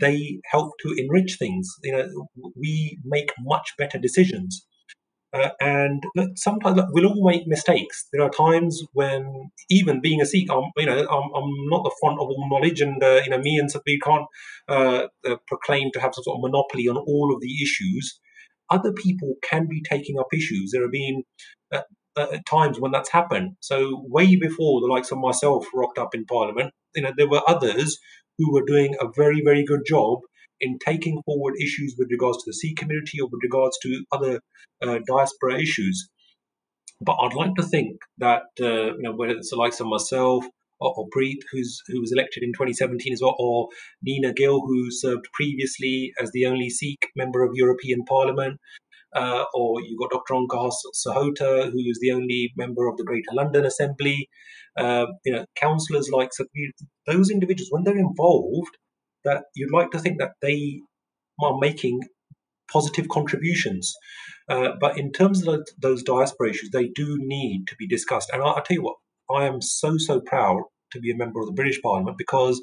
[0.00, 1.68] they help to enrich things.
[1.82, 4.64] You know we make much better decisions
[5.32, 8.06] uh, and look, sometimes look, we'll all make mistakes.
[8.12, 11.94] There are times when, even being a Sikh, I'm, you know, I'm, I'm not the
[12.00, 14.26] font of all knowledge, and uh, you know, me and Sabi can't
[14.68, 18.18] uh, uh, proclaim to have some sort of monopoly on all of the issues
[18.70, 20.70] other people can be taking up issues.
[20.72, 21.22] There have been
[21.72, 21.82] uh,
[22.16, 23.56] uh, times when that's happened.
[23.60, 27.42] So way before the likes of myself rocked up in Parliament, you know, there were
[27.46, 27.98] others
[28.38, 30.20] who were doing a very, very good job
[30.60, 34.40] in taking forward issues with regards to the Sikh community or with regards to other
[34.82, 36.08] uh, diaspora issues.
[37.00, 40.44] But I'd like to think that uh, you know whether it's the likes of myself
[40.80, 43.68] or, or Preet, who's who was elected in 2017 as well, or
[44.02, 48.58] Neena Gill, who served previously as the only Sikh member of European Parliament,
[49.14, 50.34] uh, or you've got Dr.
[50.34, 54.28] Onkar Sahota, who is the only member of the Greater London Assembly.
[54.76, 56.30] Uh, you know, councillors like
[57.06, 58.76] those individuals, when they're involved,
[59.28, 60.80] that you'd like to think that they
[61.42, 62.00] are making
[62.72, 63.94] positive contributions.
[64.48, 68.30] Uh, but in terms of those diaspora issues, they do need to be discussed.
[68.32, 68.96] And I'll, I'll tell you what,
[69.30, 70.62] I am so, so proud
[70.92, 72.62] to be a member of the British Parliament because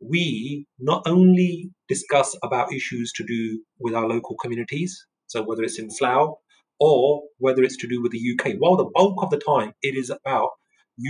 [0.00, 5.78] we not only discuss about issues to do with our local communities, so whether it's
[5.78, 6.34] in Slough
[6.78, 9.94] or whether it's to do with the UK, while the bulk of the time it
[9.94, 10.50] is about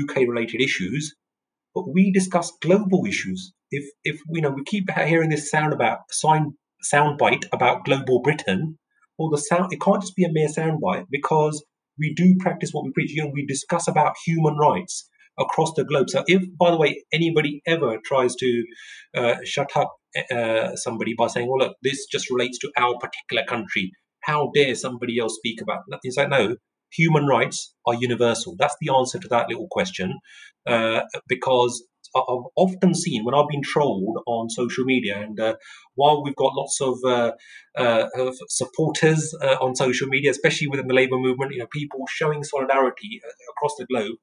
[0.02, 1.14] UK related issues,
[1.74, 3.52] but we discuss global issues.
[3.70, 6.54] If if you know we keep hearing this sound about sound
[6.92, 8.78] soundbite about global Britain,
[9.18, 11.64] well the sound it can't just be a mere soundbite because
[12.00, 13.12] we do practice what we preach.
[13.12, 16.10] You know, we discuss about human rights across the globe.
[16.10, 18.64] So, if, by the way, anybody ever tries to
[19.16, 19.92] uh, shut up
[20.32, 24.74] uh, somebody by saying, "Well, look, this just relates to our particular country," how dare
[24.74, 25.80] somebody else speak about?
[25.88, 26.00] It?
[26.02, 26.56] It's like no,
[26.92, 28.56] human rights are universal.
[28.58, 30.18] That's the answer to that little question,
[30.66, 31.84] uh, because
[32.16, 35.54] I've often seen when I've been trolled on social media, and uh,
[35.94, 37.32] while we've got lots of, uh,
[37.78, 42.00] uh, of supporters uh, on social media, especially within the Labour movement, you know, people
[42.08, 44.16] showing solidarity uh, across the globe.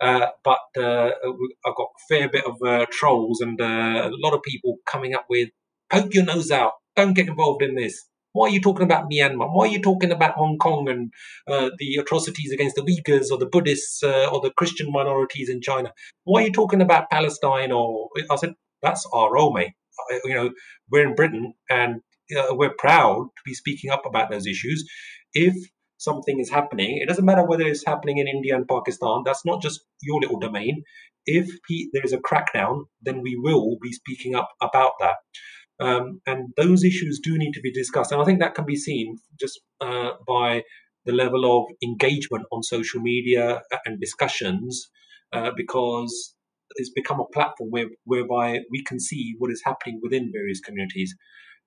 [0.00, 5.14] Uh, but I've got a fair bit of trolls and a lot of people coming
[5.14, 5.50] up with
[5.90, 8.06] "poke your nose out, don't get involved in this."
[8.36, 9.48] Why are you talking about Myanmar?
[9.50, 11.10] Why are you talking about Hong Kong and
[11.48, 15.62] uh, the atrocities against the Uyghurs or the Buddhists uh, or the Christian minorities in
[15.62, 15.92] China?
[16.24, 17.72] Why are you talking about Palestine?
[17.72, 19.72] Or I said, that's our role, mate.
[20.24, 20.50] You know,
[20.90, 22.02] we're in Britain and
[22.36, 24.86] uh, we're proud to be speaking up about those issues.
[25.32, 25.54] If
[25.96, 29.22] something is happening, it doesn't matter whether it's happening in India and Pakistan.
[29.24, 30.82] That's not just your little domain.
[31.24, 35.16] If he, there is a crackdown, then we will be speaking up about that.
[35.78, 38.12] Um, and those issues do need to be discussed.
[38.12, 40.62] And I think that can be seen just uh, by
[41.04, 44.88] the level of engagement on social media and discussions,
[45.32, 46.34] uh, because
[46.76, 51.14] it's become a platform where, whereby we can see what is happening within various communities.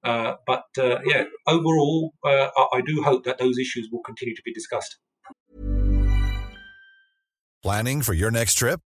[0.03, 4.41] Uh, but uh, yeah, overall, uh, I do hope that those issues will continue to
[4.43, 4.97] be discussed.
[7.61, 8.81] Planning for your next trip?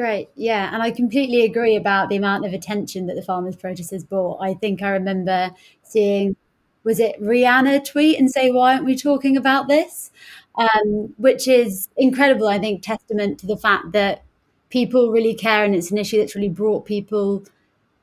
[0.00, 3.90] Great, yeah, and I completely agree about the amount of attention that the farmers' protest
[3.90, 4.38] has brought.
[4.40, 5.50] I think I remember
[5.82, 6.36] seeing,
[6.84, 10.10] was it Rihanna tweet and say, "Why aren't we talking about this?"
[10.54, 12.48] Um, which is incredible.
[12.48, 14.22] I think testament to the fact that
[14.70, 17.44] people really care, and it's an issue that's really brought people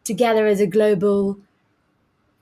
[0.04, 1.40] together as a global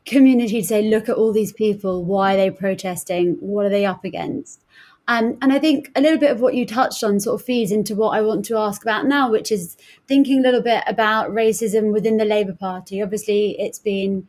[0.06, 2.04] community to say, "Look at all these people.
[2.04, 3.38] Why are they protesting?
[3.40, 4.62] What are they up against?"
[5.08, 7.72] Um, and I think a little bit of what you touched on sort of feeds
[7.72, 9.78] into what I want to ask about now, which is
[10.08, 13.02] thinking a little bit about racism within the Labour Party.
[13.02, 14.28] Obviously, it's been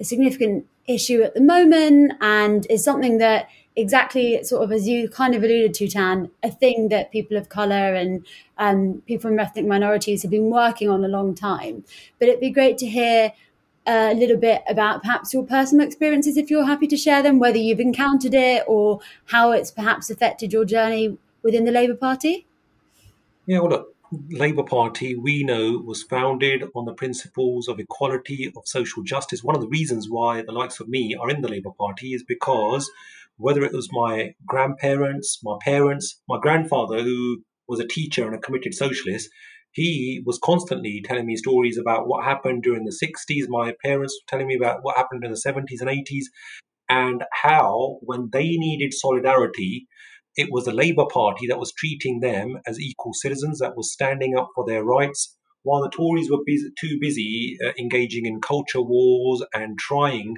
[0.00, 5.08] a significant issue at the moment and is something that exactly sort of as you
[5.08, 8.24] kind of alluded to Tan a thing that people of color and
[8.56, 11.84] um, people from ethnic minorities have been working on a long time
[12.18, 13.32] but it'd be great to hear
[13.86, 17.58] a little bit about perhaps your personal experiences if you're happy to share them, whether
[17.58, 22.46] you've encountered it or how it's perhaps affected your journey within the Labour Party?
[23.46, 23.96] Yeah, well, look,
[24.30, 29.42] Labour Party, we know, was founded on the principles of equality, of social justice.
[29.42, 32.22] One of the reasons why the likes of me are in the Labour Party is
[32.22, 32.90] because
[33.36, 38.38] whether it was my grandparents, my parents, my grandfather, who was a teacher and a
[38.38, 39.28] committed socialist,
[39.76, 43.44] he was constantly telling me stories about what happened during the 60s.
[43.48, 46.24] My parents were telling me about what happened in the 70s and 80s,
[46.88, 49.86] and how, when they needed solidarity,
[50.34, 54.34] it was the Labour Party that was treating them as equal citizens, that was standing
[54.38, 58.80] up for their rights, while the Tories were busy, too busy uh, engaging in culture
[58.80, 60.36] wars and trying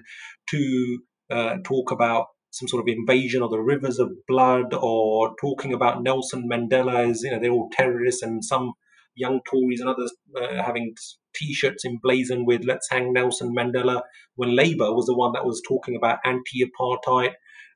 [0.50, 0.98] to
[1.30, 6.02] uh, talk about some sort of invasion of the rivers of blood or talking about
[6.02, 8.72] Nelson Mandela as, you know, they're all terrorists and some
[9.18, 10.94] young Tories and others uh, having
[11.34, 14.02] T-shirts emblazoned with "Let's hang Nelson Mandela,"
[14.36, 17.32] when Labour was the one that was talking about anti-apartheid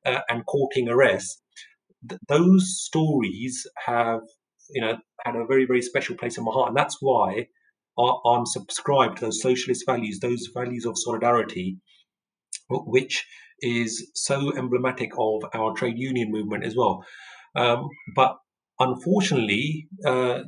[0.06, 1.42] uh, and courting arrest.
[2.08, 4.20] Th- those stories have,
[4.70, 7.46] you know, had a very very special place in my heart, and that's why
[7.98, 11.76] I- I'm subscribed to those socialist values, those values of solidarity,
[12.70, 13.26] which
[13.60, 17.04] is so emblematic of our trade union movement as well.
[17.54, 18.36] Um, but
[18.80, 20.40] unfortunately, uh,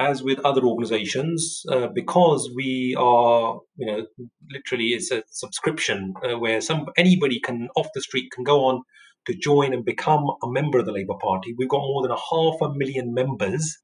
[0.00, 4.06] as with other organizations, uh, because we are, you know,
[4.50, 8.82] literally it's a subscription uh, where some anybody can off the street can go on
[9.26, 11.54] to join and become a member of the Labour Party.
[11.56, 13.76] We've got more than a half a million members.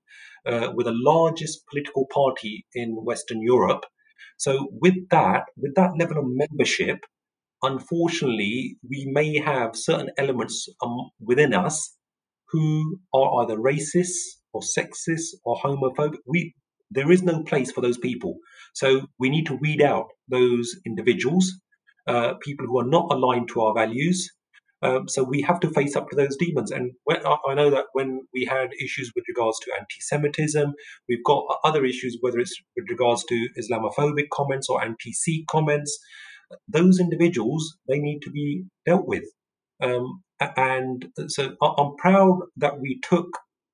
[0.47, 3.85] Uh, we're the largest political party in Western Europe.
[4.39, 7.01] So with that, with that level of membership,
[7.63, 11.95] unfortunately, we may have certain elements um, within us
[12.49, 14.15] who are either racist
[14.57, 16.19] or sexist or homophobic.
[16.27, 16.55] We
[16.91, 18.33] there is no place for those people.
[18.75, 18.89] So
[19.19, 21.53] we need to weed out those individuals,
[22.07, 24.31] uh, people who are not aligned to our values.
[24.83, 26.71] Um, so we have to face up to those demons.
[26.71, 30.75] And when, I know that when we had issues with regards to anti-Semitism,
[31.09, 35.99] we've got other issues, whether it's with regards to Islamophobic comments or anti-Sikh comments.
[36.69, 39.25] Those individuals they need to be dealt with.
[39.83, 40.23] Um,
[40.57, 43.29] and so I'm proud that we took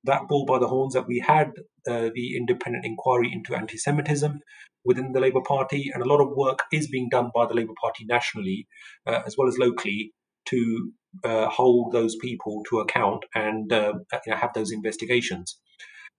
[0.04, 1.52] that bull by the horns that we had
[1.88, 4.40] uh, the independent inquiry into anti Semitism
[4.84, 7.74] within the Labour Party, and a lot of work is being done by the Labour
[7.80, 8.66] Party nationally
[9.06, 10.12] uh, as well as locally
[10.46, 10.92] to
[11.24, 13.92] uh, hold those people to account and uh,
[14.26, 15.58] you know, have those investigations.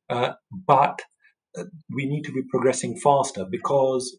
[0.09, 1.01] Uh, but
[1.57, 1.63] uh,
[1.93, 4.17] we need to be progressing faster because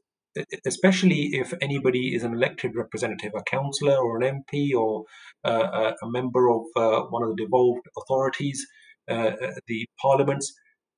[0.66, 5.04] especially if anybody is an elected representative, a councillor or an MP or
[5.44, 8.66] a member of one of the devolved authorities,
[9.06, 10.52] the parliaments,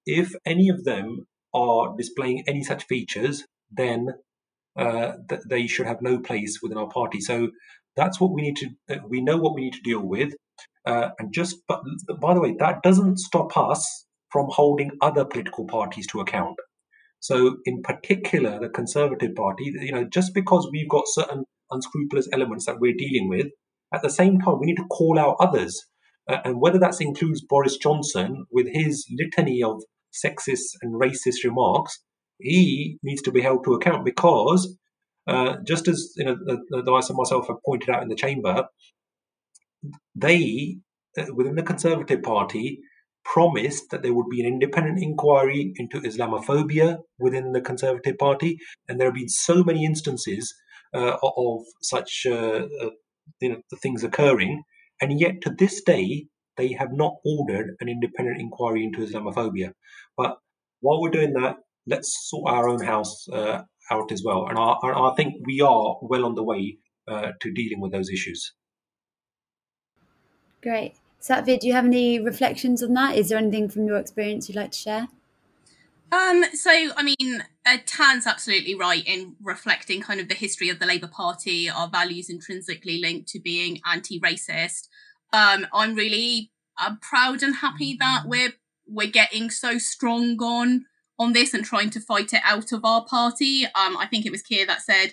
[0.06, 4.08] if any of them are displaying any such features, then
[4.78, 7.20] uh, th- they should have no place within our party.
[7.20, 7.48] So
[7.96, 8.68] that's what we need to.
[8.90, 10.34] Uh, we know what we need to deal with,
[10.86, 11.56] uh, and just.
[11.66, 11.80] But
[12.20, 16.56] by the way, that doesn't stop us from holding other political parties to account.
[17.20, 22.66] So, in particular, the Conservative Party, you know, just because we've got certain unscrupulous elements
[22.66, 23.46] that we're dealing with,
[23.94, 25.86] at the same time, we need to call out others.
[26.28, 32.00] Uh, and whether that includes Boris Johnson with his litany of sexist and racist remarks,
[32.40, 34.76] he needs to be held to account because,
[35.26, 38.66] uh, just as you know, the, the, I myself have pointed out in the chamber,
[40.14, 40.78] they
[41.16, 42.80] uh, within the Conservative Party
[43.24, 48.58] promised that there would be an independent inquiry into Islamophobia within the Conservative Party,
[48.88, 50.54] and there have been so many instances
[50.94, 52.90] uh, of such uh, uh,
[53.40, 54.62] you know things occurring,
[55.00, 56.26] and yet to this day
[56.56, 59.72] they have not ordered an independent inquiry into Islamophobia.
[60.16, 60.38] But
[60.80, 64.46] while we're doing that, let's sort our own house uh, out as well.
[64.48, 68.10] And I, I, think we are well on the way uh, to dealing with those
[68.10, 68.52] issues.
[70.62, 70.94] Great.
[71.20, 73.16] Satvir, do you have any reflections on that?
[73.16, 75.08] Is there anything from your experience you'd like to share?
[76.12, 80.78] Um, so I mean, uh, Tan's absolutely right in reflecting kind of the history of
[80.78, 84.88] the Labour Party, our values intrinsically linked to being anti-racist.
[85.32, 88.52] Um, I'm really uh, proud and happy that we're
[88.86, 90.84] we're getting so strong on
[91.18, 93.64] on this and trying to fight it out of our party.
[93.64, 95.12] Um, I think it was Keir that said,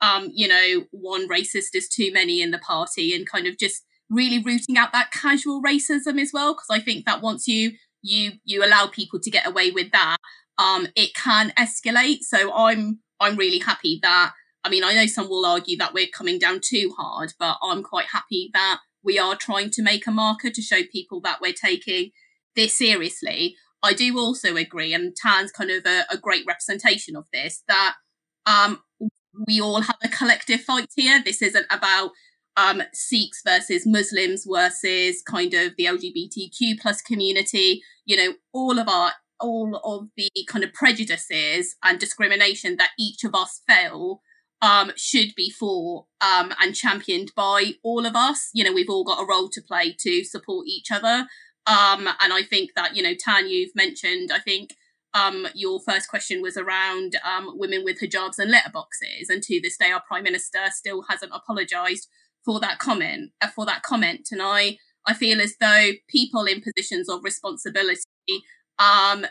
[0.00, 3.84] um, you know, one racist is too many in the party, and kind of just
[4.10, 6.52] really rooting out that casual racism as well.
[6.52, 7.72] Because I think that once you
[8.06, 10.16] you you allow people to get away with that,
[10.58, 12.20] um, it can escalate.
[12.22, 14.32] So I'm I'm really happy that.
[14.64, 17.82] I mean, I know some will argue that we're coming down too hard, but I'm
[17.82, 21.52] quite happy that we are trying to make a marker to show people that we're
[21.52, 22.10] taking
[22.56, 23.54] this seriously.
[23.82, 27.94] I do also agree, and Tan's kind of a, a great representation of this, that
[28.46, 28.80] um,
[29.46, 31.22] we all have a collective fight here.
[31.24, 32.10] This isn't about
[32.56, 37.82] um, Sikhs versus Muslims versus kind of the LGBTQ plus community.
[38.06, 43.22] You know, all of our all of the kind of prejudices and discrimination that each
[43.22, 44.22] of us feel
[44.62, 48.48] um, should be fought um, and championed by all of us.
[48.54, 51.26] You know, we've all got a role to play to support each other.
[51.66, 54.74] Um, and I think that, you know, Tan, you've mentioned, I think
[55.14, 59.28] um, your first question was around um, women with hijabs and letterboxes.
[59.28, 62.08] And to this day, our Prime Minister still hasn't apologised
[62.44, 64.28] for that comment, uh, for that comment.
[64.30, 68.02] And I, I feel as though people in positions of responsibility
[68.78, 69.26] um,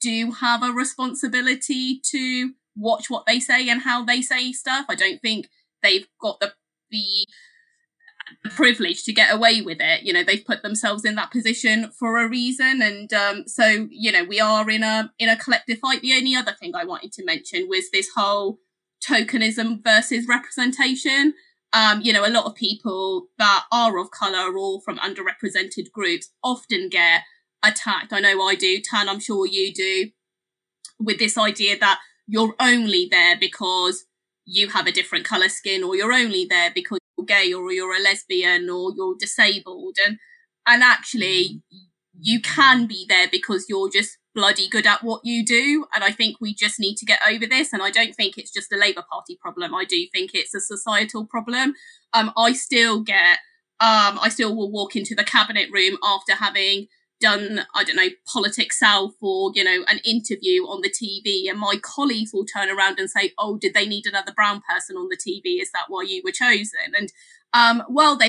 [0.00, 4.86] do have a responsibility to watch what they say and how they say stuff.
[4.88, 5.48] I don't think
[5.82, 6.52] they've got the
[6.90, 7.26] the
[8.50, 10.02] privilege to get away with it.
[10.02, 14.12] You know, they've put themselves in that position for a reason, and um, so you
[14.12, 16.02] know we are in a in a collective fight.
[16.02, 18.58] The only other thing I wanted to mention was this whole
[19.06, 21.34] tokenism versus representation.
[21.72, 26.30] Um, you know, a lot of people that are of color or from underrepresented groups
[26.44, 27.22] often get
[27.62, 28.12] attacked.
[28.12, 29.08] I know I do, Tan.
[29.08, 30.10] I'm sure you do,
[30.98, 34.04] with this idea that you're only there because
[34.44, 37.96] you have a different color skin or you're only there because you're gay or you're
[37.96, 40.18] a lesbian or you're disabled and
[40.66, 41.62] and actually
[42.18, 46.10] you can be there because you're just bloody good at what you do and i
[46.10, 48.76] think we just need to get over this and i don't think it's just a
[48.76, 51.74] labour party problem i do think it's a societal problem
[52.14, 53.38] um i still get
[53.80, 56.86] um i still will walk into the cabinet room after having
[57.22, 61.58] done, I don't know, Politics South or, you know, an interview on the TV and
[61.58, 65.08] my colleagues will turn around and say, oh, did they need another brown person on
[65.08, 65.62] the TV?
[65.62, 66.92] Is that why you were chosen?
[66.94, 67.12] And
[67.54, 68.28] um, well, they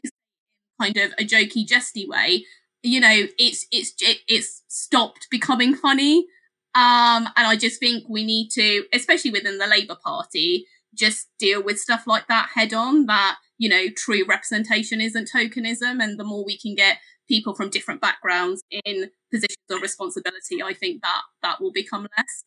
[0.79, 2.45] kind of a jokey, jesty way,
[2.83, 3.93] you know, it's, it's,
[4.27, 6.27] it's stopped becoming funny.
[6.75, 11.63] Um, and I just think we need to, especially within the Labour Party, just deal
[11.63, 16.03] with stuff like that head on that, you know, true representation isn't tokenism.
[16.03, 20.73] And the more we can get people from different backgrounds in positions of responsibility, I
[20.73, 22.43] think that that will become less.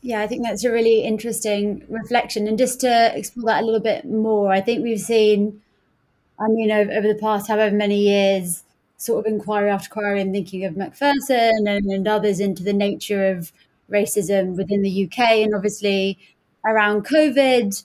[0.00, 2.48] Yeah, I think that's a really interesting reflection.
[2.48, 5.62] And just to explore that a little bit more, I think we've seen,
[6.42, 8.64] I mean, over, over the past however many years,
[8.96, 13.26] sort of inquiry after inquiry and thinking of Macpherson and, and others into the nature
[13.26, 13.52] of
[13.90, 15.18] racism within the UK.
[15.18, 16.18] And obviously,
[16.64, 17.84] around COVID,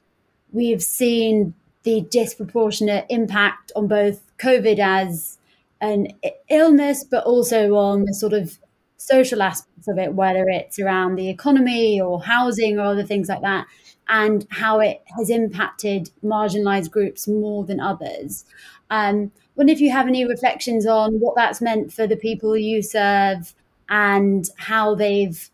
[0.51, 1.53] we've seen
[1.83, 5.37] the disproportionate impact on both COVID as
[5.81, 6.07] an
[6.49, 8.57] illness, but also on the sort of
[8.97, 13.41] social aspects of it, whether it's around the economy or housing or other things like
[13.41, 13.67] that,
[14.09, 18.45] and how it has impacted marginalized groups more than others.
[18.89, 22.81] Um, wonder if you have any reflections on what that's meant for the people you
[22.81, 23.53] serve
[23.89, 25.49] and how they've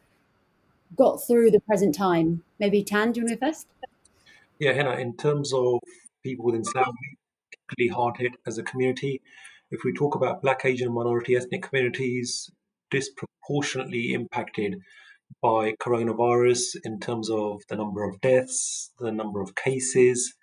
[0.95, 2.43] got through the present time.
[2.59, 3.67] Maybe Tan, do you want to go first?
[4.59, 5.79] Yeah, Henna, in terms of
[6.23, 6.93] people within Slough,
[7.51, 9.21] particularly hard hit as a community.
[9.71, 12.49] If we talk about Black, Asian, minority ethnic communities,
[12.91, 14.79] disproportionately impacted
[15.41, 20.33] by coronavirus in terms of the number of deaths, the number of cases.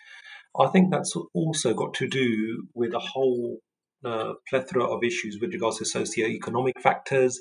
[0.59, 3.59] I think that's also got to do with a whole
[4.05, 7.41] uh, plethora of issues with regards to socio-economic factors,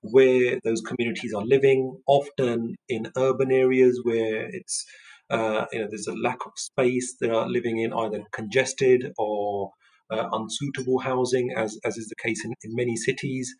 [0.00, 4.84] where those communities are living, often in urban areas where it's
[5.30, 7.16] uh, you know there's a lack of space.
[7.20, 9.72] They are living in either congested or
[10.10, 13.54] uh, unsuitable housing, as as is the case in, in many cities.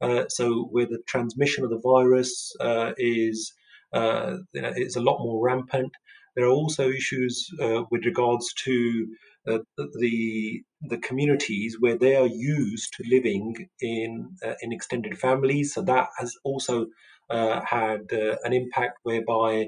[0.00, 3.52] Uh, so where the transmission of the virus uh, is
[3.92, 5.92] uh, you know, is a lot more rampant.
[6.36, 7.50] There are also issues
[7.90, 9.06] with regards to
[9.48, 15.74] uh, the the communities where they are used to living in uh, in extended families.
[15.74, 16.86] So that has also
[17.30, 18.12] uh, had
[18.44, 19.66] an impact whereby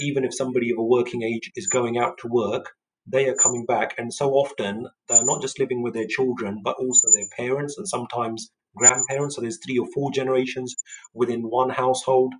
[0.00, 2.72] even if somebody of a working age is going out to work,
[3.06, 6.76] they are coming back, and so often they're not just living with their children, but
[6.78, 9.36] also their parents and sometimes grandparents.
[9.36, 10.74] So there's three or four generations
[11.12, 12.34] within one household.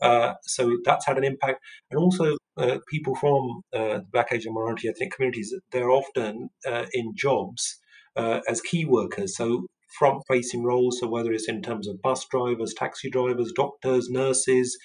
[0.00, 1.60] Uh, so that's had an impact.
[1.90, 6.86] And also, uh, people from uh, Black, Asian, and minority ethnic communities, they're often uh,
[6.92, 7.78] in jobs
[8.16, 9.36] uh, as key workers.
[9.36, 9.66] So
[9.98, 11.00] front facing roles.
[11.00, 14.78] So whether it's in terms of bus drivers, taxi drivers, doctors, nurses,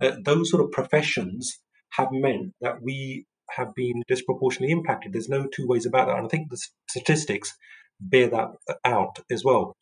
[0.00, 1.60] uh, those sort of professions
[1.90, 5.12] have meant that we have been disproportionately impacted.
[5.12, 6.16] There's no two ways about that.
[6.16, 7.52] And I think the statistics
[8.00, 8.48] bear that
[8.84, 9.76] out as well.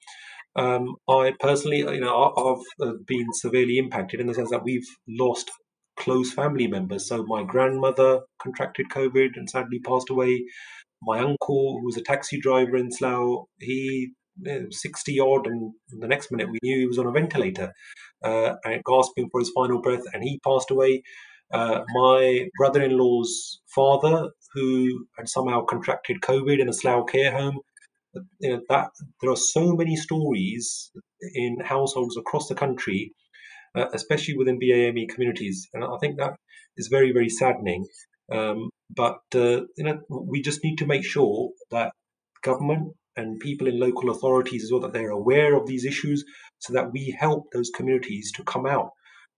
[0.57, 4.87] Um, I personally, you know, I've uh, been severely impacted in the sense that we've
[5.09, 5.51] lost
[5.97, 7.07] close family members.
[7.07, 10.45] So my grandmother contracted COVID and sadly passed away.
[11.03, 14.13] My uncle, who was a taxi driver in Slough, he
[14.71, 17.73] 60 odd, and the next minute we knew he was on a ventilator
[18.25, 21.03] uh, and gasping for his final breath, and he passed away.
[21.53, 27.33] Uh, my brother in law's father, who had somehow contracted COVID in a Slough care
[27.33, 27.59] home,
[28.39, 28.91] you know, that
[29.21, 30.91] there are so many stories
[31.35, 33.13] in households across the country,
[33.75, 36.35] uh, especially within BAME communities, and I think that
[36.77, 37.87] is very, very saddening.
[38.33, 41.93] Um, but uh, you know, we just need to make sure that
[42.43, 46.25] government and people in local authorities as well that they're aware of these issues
[46.59, 48.91] so that we help those communities to come out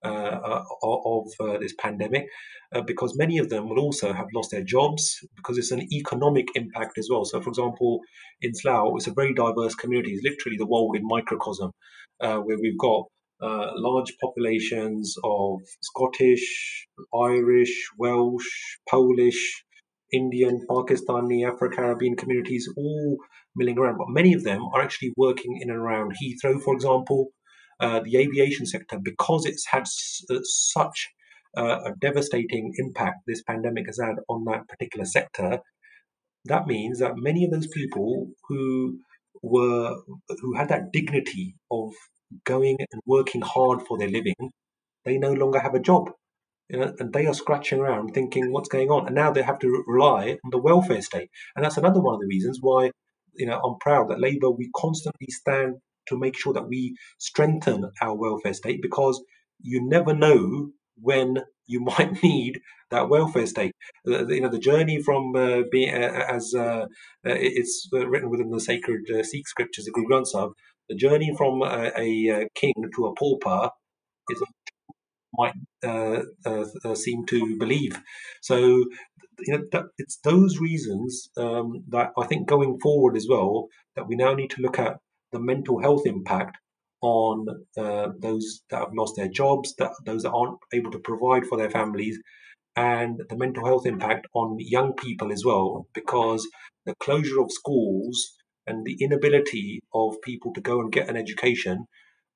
[0.03, 2.25] uh, uh of uh, this pandemic
[2.73, 6.47] uh, because many of them will also have lost their jobs because it's an economic
[6.55, 7.25] impact as well.
[7.25, 7.99] So, for example,
[8.41, 10.13] in Slough, it's a very diverse community.
[10.13, 11.71] It's literally the world in microcosm
[12.21, 13.03] uh, where we've got
[13.41, 19.63] uh, large populations of Scottish, Irish, Welsh, Polish,
[20.13, 23.17] Indian, Pakistani, Afro Caribbean communities all
[23.55, 27.31] milling around, but many of them are actually working in and around Heathrow, for example.
[27.79, 31.09] Uh, the aviation sector, because it's had s- uh, such
[31.57, 35.59] uh, a devastating impact this pandemic has had on that particular sector,
[36.45, 38.99] that means that many of those people who
[39.43, 39.95] were
[40.41, 41.91] who had that dignity of
[42.45, 44.35] going and working hard for their living,
[45.05, 46.11] they no longer have a job.
[46.69, 49.59] You know, and they are scratching around thinking what's going on, and now they have
[49.59, 52.91] to rely on the welfare state, and that's another one of the reasons why
[53.35, 55.75] you know, I'm proud that Labour, we constantly stand
[56.07, 59.23] to make sure that we strengthen our welfare state because
[59.61, 62.59] you never know when you might need
[62.91, 63.73] that welfare state.
[64.07, 66.85] Uh, you know, the journey from uh, being uh, as uh,
[67.25, 70.51] uh it's written within the sacred uh, Sikh scriptures, the Guru Granth Sahib,
[70.89, 73.69] the journey from a, king to a pauper
[74.29, 74.41] is
[75.37, 77.99] might uh, uh, uh, seem to believe.
[78.41, 83.67] So you know, that, it's those reasons um, that I think going forward as well
[83.95, 84.97] that we now need to look at
[85.33, 86.57] the mental health impact
[87.01, 87.45] on
[87.77, 91.57] uh, those that have lost their jobs, that those that aren't able to provide for
[91.57, 92.17] their families,
[92.75, 96.47] and the mental health impact on young people as well, because
[96.85, 98.31] the closure of schools
[98.65, 101.85] and the inability of people to go and get an education,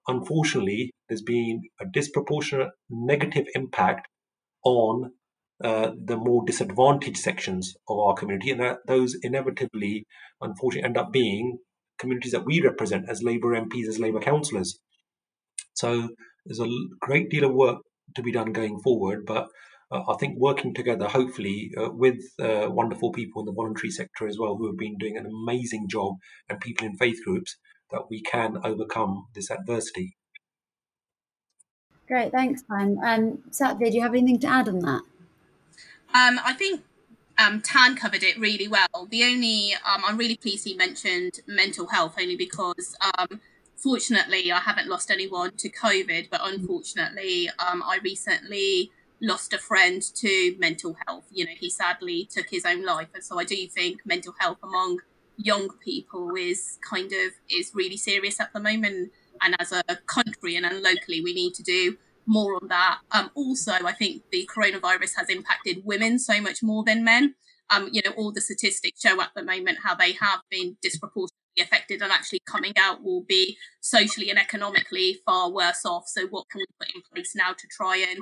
[0.08, 4.08] unfortunately, there's been a disproportionate negative impact
[4.64, 5.12] on
[5.64, 10.06] uh, the more disadvantaged sections of our community, and that those inevitably,
[10.41, 11.58] unfortunately, end up being
[11.98, 14.80] communities that we represent as Labour MPs, as Labour councillors.
[15.74, 16.10] So
[16.45, 16.70] there's a
[17.00, 17.80] great deal of work
[18.16, 19.48] to be done going forward, but
[19.91, 24.28] uh, I think working together, hopefully, uh, with uh, wonderful people in the voluntary sector
[24.28, 26.16] as well, who have been doing an amazing job,
[26.50, 27.56] and people in faith groups,
[27.91, 30.18] that we can overcome this adversity.
[32.08, 32.98] Great, thanks, Tan.
[33.04, 35.02] Um, Satvir, do you have anything to add on that?
[36.14, 36.82] Um, I think
[37.38, 39.08] um, Tan covered it really well.
[39.10, 43.42] The only um, I'm really pleased he mentioned mental health only because um,
[43.76, 50.02] fortunately I haven't lost anyone to COVID, but unfortunately um, I recently lost a friend
[50.16, 51.26] to mental health.
[51.32, 54.58] You know, he sadly took his own life, and so I do think mental health
[54.64, 55.00] among
[55.38, 59.12] young people is kind of is really serious at the moment.
[59.40, 61.98] And as a country and locally, we need to do
[62.28, 63.00] more on that.
[63.12, 67.36] Um, also, I think the coronavirus has impacted women so much more than men.
[67.70, 71.34] Um, you know, all the statistics show at the moment how they have been disproportionately
[71.60, 76.08] affected, and actually coming out will be socially and economically far worse off.
[76.08, 78.20] So, what can we put in place now to try and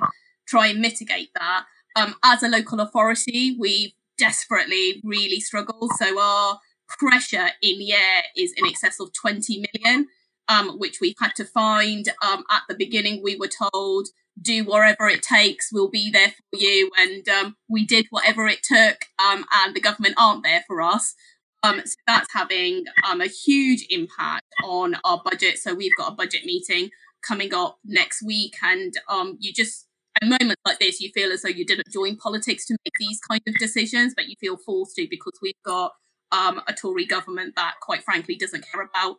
[0.48, 1.66] try and mitigate that?
[1.94, 5.88] Um, as a local authority, we desperately really struggle.
[5.96, 10.08] So, our pressure in the air is in excess of 20 million
[10.48, 12.08] um, which we've had to find.
[12.22, 14.08] Um, at the beginning, we were told,
[14.40, 16.90] do whatever it takes, we'll be there for you.
[16.98, 21.14] And um, we did whatever it took, um, and the government aren't there for us.
[21.62, 25.58] Um, so that's having um, a huge impact on our budget.
[25.58, 26.90] So we've got a budget meeting
[27.26, 28.94] coming up next week, and
[29.40, 29.86] you just
[30.22, 33.20] at moments like this, you feel as though you didn't join politics to make these
[33.20, 35.92] kind of decisions, but you feel forced to because we've got
[36.32, 39.16] a Tory government that, quite frankly, doesn't care about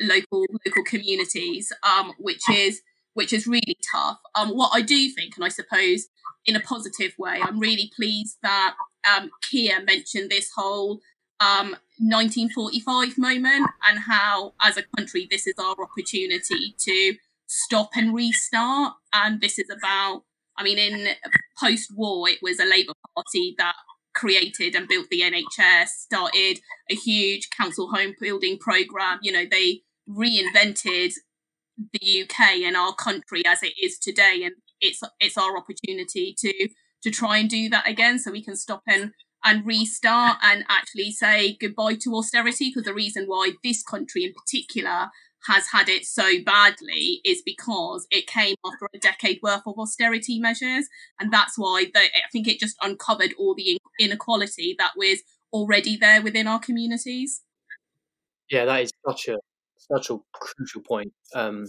[0.00, 2.82] local local communities, um, which is
[3.14, 4.18] which is really tough.
[4.34, 6.06] Um, what I do think, and I suppose
[6.46, 8.74] in a positive way, I'm really pleased that
[9.12, 11.00] um, Keir mentioned this whole
[11.40, 18.14] um, 1945 moment and how, as a country, this is our opportunity to stop and
[18.14, 18.94] restart.
[19.12, 20.22] And this is about,
[20.56, 21.08] I mean, in
[21.60, 23.74] post war, it was a Labour Party that
[24.14, 29.18] created and built the NHS, started a huge council home building program.
[29.22, 31.12] You know, they reinvented
[31.92, 36.68] the UK and our country as it is today, and it's it's our opportunity to
[37.02, 39.12] to try and do that again, so we can stop and
[39.44, 42.70] and restart and actually say goodbye to austerity.
[42.70, 45.10] Because the reason why this country in particular
[45.46, 50.40] has had it so badly is because it came after a decade worth of austerity
[50.40, 50.86] measures,
[51.20, 55.20] and that's why I think it just uncovered all the inequality that was
[55.52, 57.42] already there within our communities.
[58.50, 59.38] Yeah, that is such a
[59.92, 61.66] such a crucial point um,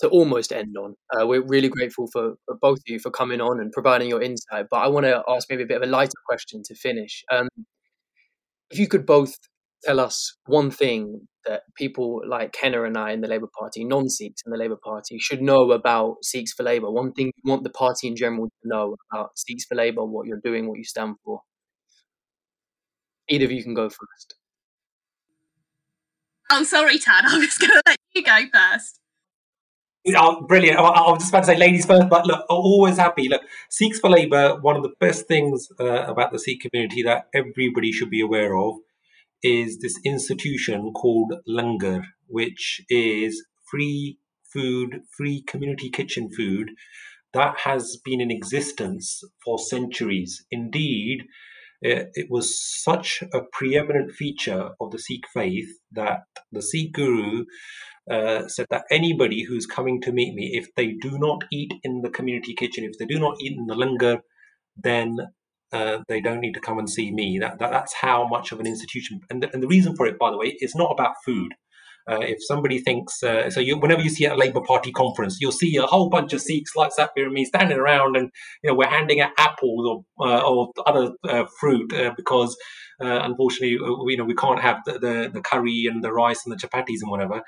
[0.00, 0.94] to almost end on.
[1.16, 4.22] Uh, we're really grateful for, for, both of you for coming on and providing your
[4.22, 4.66] insight.
[4.70, 7.24] But I want to ask maybe a bit of a lighter question to finish.
[7.30, 7.48] Um,
[8.70, 9.34] if you could both
[9.84, 14.08] tell us one thing that people like Henna and I in the Labour Party, non
[14.08, 17.64] Sikhs in the Labour Party, should know about Sikhs for Labour, one thing you want
[17.64, 20.84] the party in general to know about Sikhs for Labour, what you're doing, what you
[20.84, 21.40] stand for.
[23.28, 24.34] Either of you can go first.
[26.50, 27.24] Oh, sorry, Tan.
[27.28, 29.00] I was going to let you go first.
[30.14, 30.78] Oh, brilliant.
[30.78, 33.28] I, I, was just about to say ladies first, but look, always happy.
[33.28, 33.40] Look,
[33.70, 37.90] Sikhs for Labour, one of the best things uh, about the Sikh community that everybody
[37.90, 38.76] should be aware of
[39.42, 44.18] is this institution called Langar, which is free
[44.52, 46.72] food, free community kitchen food
[47.32, 50.44] that has been in existence for centuries.
[50.50, 51.24] Indeed,
[51.84, 56.20] it, it was such a preeminent feature of the Sikh faith that
[56.50, 57.44] the Sikh guru
[58.10, 62.00] uh, said that anybody who's coming to meet me, if they do not eat in
[62.00, 64.20] the community kitchen, if they do not eat in the langar,
[64.82, 65.18] then
[65.72, 67.38] uh, they don't need to come and see me.
[67.38, 69.20] That, that, that's how much of an institution.
[69.28, 71.52] And the, and the reason for it, by the way, is not about food.
[72.10, 75.52] Uh, if somebody thinks, uh, so you, whenever you see a Labour Party conference, you'll
[75.52, 78.30] see a whole bunch of Sikhs like Satvir and me standing around, and
[78.62, 82.54] you know we're handing out apples or uh, or other uh, fruit uh, because
[83.00, 86.44] uh, unfortunately we, you know we can't have the, the, the curry and the rice
[86.44, 87.40] and the chapatis and whatever.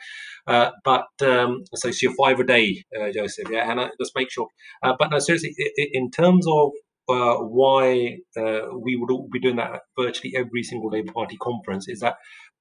[0.46, 2.82] but um, so it's your five a day,
[3.12, 3.50] Joseph.
[3.50, 4.48] Yeah, and just make sure.
[4.82, 5.54] but no, seriously,
[5.92, 6.70] in terms of
[7.06, 12.16] why we would be doing that virtually every single Labour Party conference is that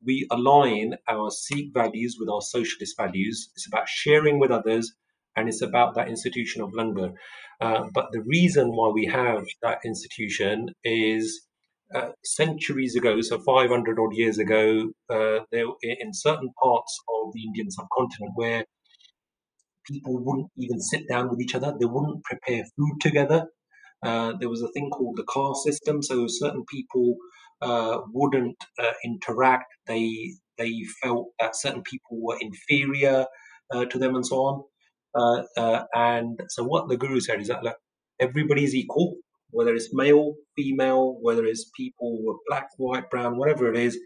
[0.05, 3.49] we align our Sikh values with our socialist values.
[3.55, 4.93] It's about sharing with others,
[5.35, 7.13] and it's about that institution of langar.
[7.61, 11.47] Uh, but the reason why we have that institution is
[11.93, 17.43] uh, centuries ago, so 500 odd years ago, uh, there in certain parts of the
[17.43, 18.65] Indian subcontinent where
[19.85, 23.45] people wouldn't even sit down with each other, they wouldn't prepare food together.
[24.05, 27.15] Uh, there was a thing called the caste system, so certain people
[27.61, 29.73] uh, wouldn't uh, interact.
[29.87, 33.25] They they felt that certain people were inferior
[33.73, 34.63] uh, to them, and so on.
[35.57, 37.77] Uh, and so, what the guru said is that like,
[38.19, 39.15] everybody's equal,
[39.51, 43.97] whether it's male, female, whether it's people with black, white, brown, whatever it is.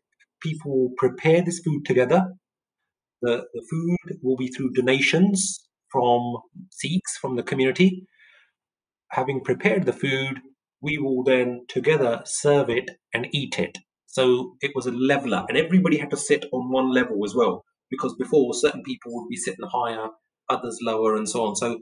[0.42, 2.26] People prepare this food together.
[3.22, 6.38] The, the food will be through donations from
[6.72, 8.06] Sikhs from the community.
[9.12, 10.42] Having prepared the food,
[10.82, 13.80] we will then together serve it and eat it.
[14.06, 17.64] So it was a leveler, and everybody had to sit on one level as well,
[17.90, 20.08] because before certain people would be sitting higher,
[20.50, 21.56] others lower, and so on.
[21.56, 21.80] So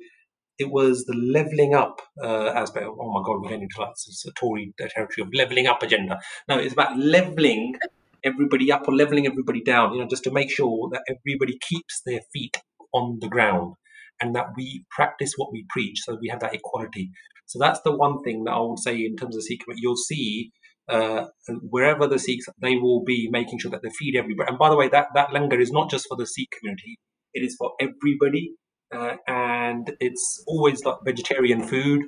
[0.57, 2.85] it was the leveling up uh, aspect.
[2.85, 6.19] Of, oh my God, we're getting into like a Tory territory of leveling up agenda.
[6.49, 7.75] No, it's about leveling
[8.23, 9.93] everybody up or leveling everybody down.
[9.93, 12.57] You know, just to make sure that everybody keeps their feet
[12.93, 13.75] on the ground
[14.21, 17.11] and that we practice what we preach, so we have that equality.
[17.45, 19.61] So that's the one thing that I would say in terms of Sikh.
[19.75, 20.51] You'll see
[20.89, 21.25] uh,
[21.69, 24.49] wherever the Sikhs, they will be making sure that they feed everybody.
[24.49, 26.97] And by the way, that that langar is not just for the Sikh community;
[27.33, 28.53] it is for everybody,
[28.93, 32.03] uh, and it's always like vegetarian food.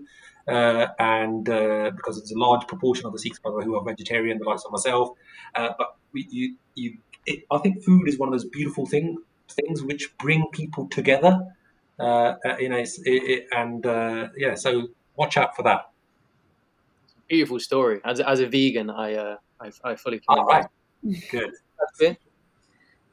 [0.48, 3.76] Uh, and uh, because it's a large proportion of the Sikhs, by the way, who
[3.76, 5.10] are vegetarian, the likes of myself.
[5.54, 6.98] Uh, but we, you, you,
[7.28, 11.38] it, I think food is one of those beautiful thing, things which bring people together.
[12.00, 13.86] Uh, you know, it, it, and
[14.38, 15.92] yeah, so watch out for that.
[17.28, 18.00] Beautiful story.
[18.06, 20.66] As, as a vegan, I uh, I, I fully All right.
[21.30, 21.52] Good.
[21.78, 22.18] That's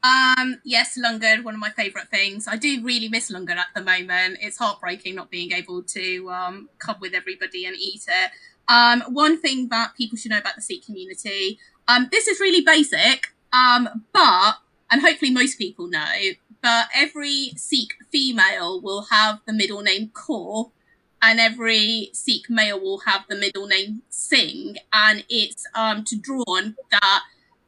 [0.03, 2.47] Um, yes, langar, one of my favourite things.
[2.47, 4.39] I do really miss langar at the moment.
[4.41, 8.31] It's heartbreaking not being able to um, come with everybody and eat it.
[8.69, 12.61] Um, one thing that people should know about the Sikh community, um, this is really
[12.61, 14.55] basic, um, but,
[14.91, 16.13] and hopefully most people know,
[16.61, 20.71] but every Sikh female will have the middle name Kaur,
[21.21, 26.43] and every Sikh male will have the middle name Singh, and it's um, to draw
[26.47, 27.21] on that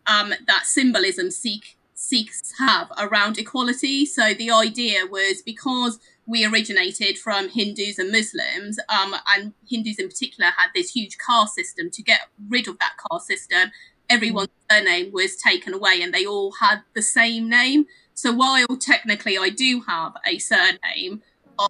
[0.08, 4.06] um, that symbolism Sikh Sikhs have around equality.
[4.06, 10.08] So the idea was because we originated from Hindus and Muslims, um, and Hindus in
[10.08, 11.90] particular had this huge caste system.
[11.90, 13.72] To get rid of that caste system,
[14.10, 17.86] everyone's surname was taken away, and they all had the same name.
[18.20, 21.22] So while technically I do have a surname,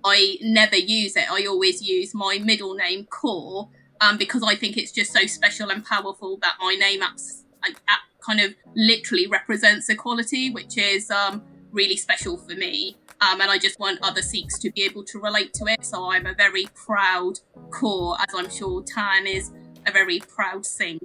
[0.03, 1.31] I never use it.
[1.31, 3.69] I always use my middle name, Kaur,
[4.01, 7.03] um, because I think it's just so special and powerful that my name
[8.25, 12.97] kind of literally represents equality, which is um, really special for me.
[13.21, 15.85] Um, and I just want other Sikhs to be able to relate to it.
[15.85, 19.51] So I'm a very proud Kaur, as I'm sure Tan is
[19.85, 20.99] a very proud Singh.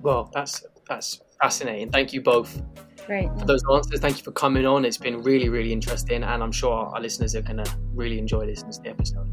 [0.00, 1.90] Well, that's that's fascinating.
[1.90, 2.62] Thank you both
[3.06, 3.28] Great.
[3.38, 4.84] For those answers, thank you for coming on.
[4.84, 8.46] It's been really, really interesting, and I'm sure our listeners are going to really enjoy
[8.46, 9.28] this in episode.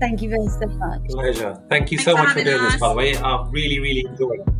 [0.00, 1.02] Thank you very so much.
[1.10, 1.62] Pleasure.
[1.68, 2.72] Thank you Thanks so much for doing us.
[2.72, 3.16] this, by the way.
[3.16, 4.59] I really, really enjoyed it.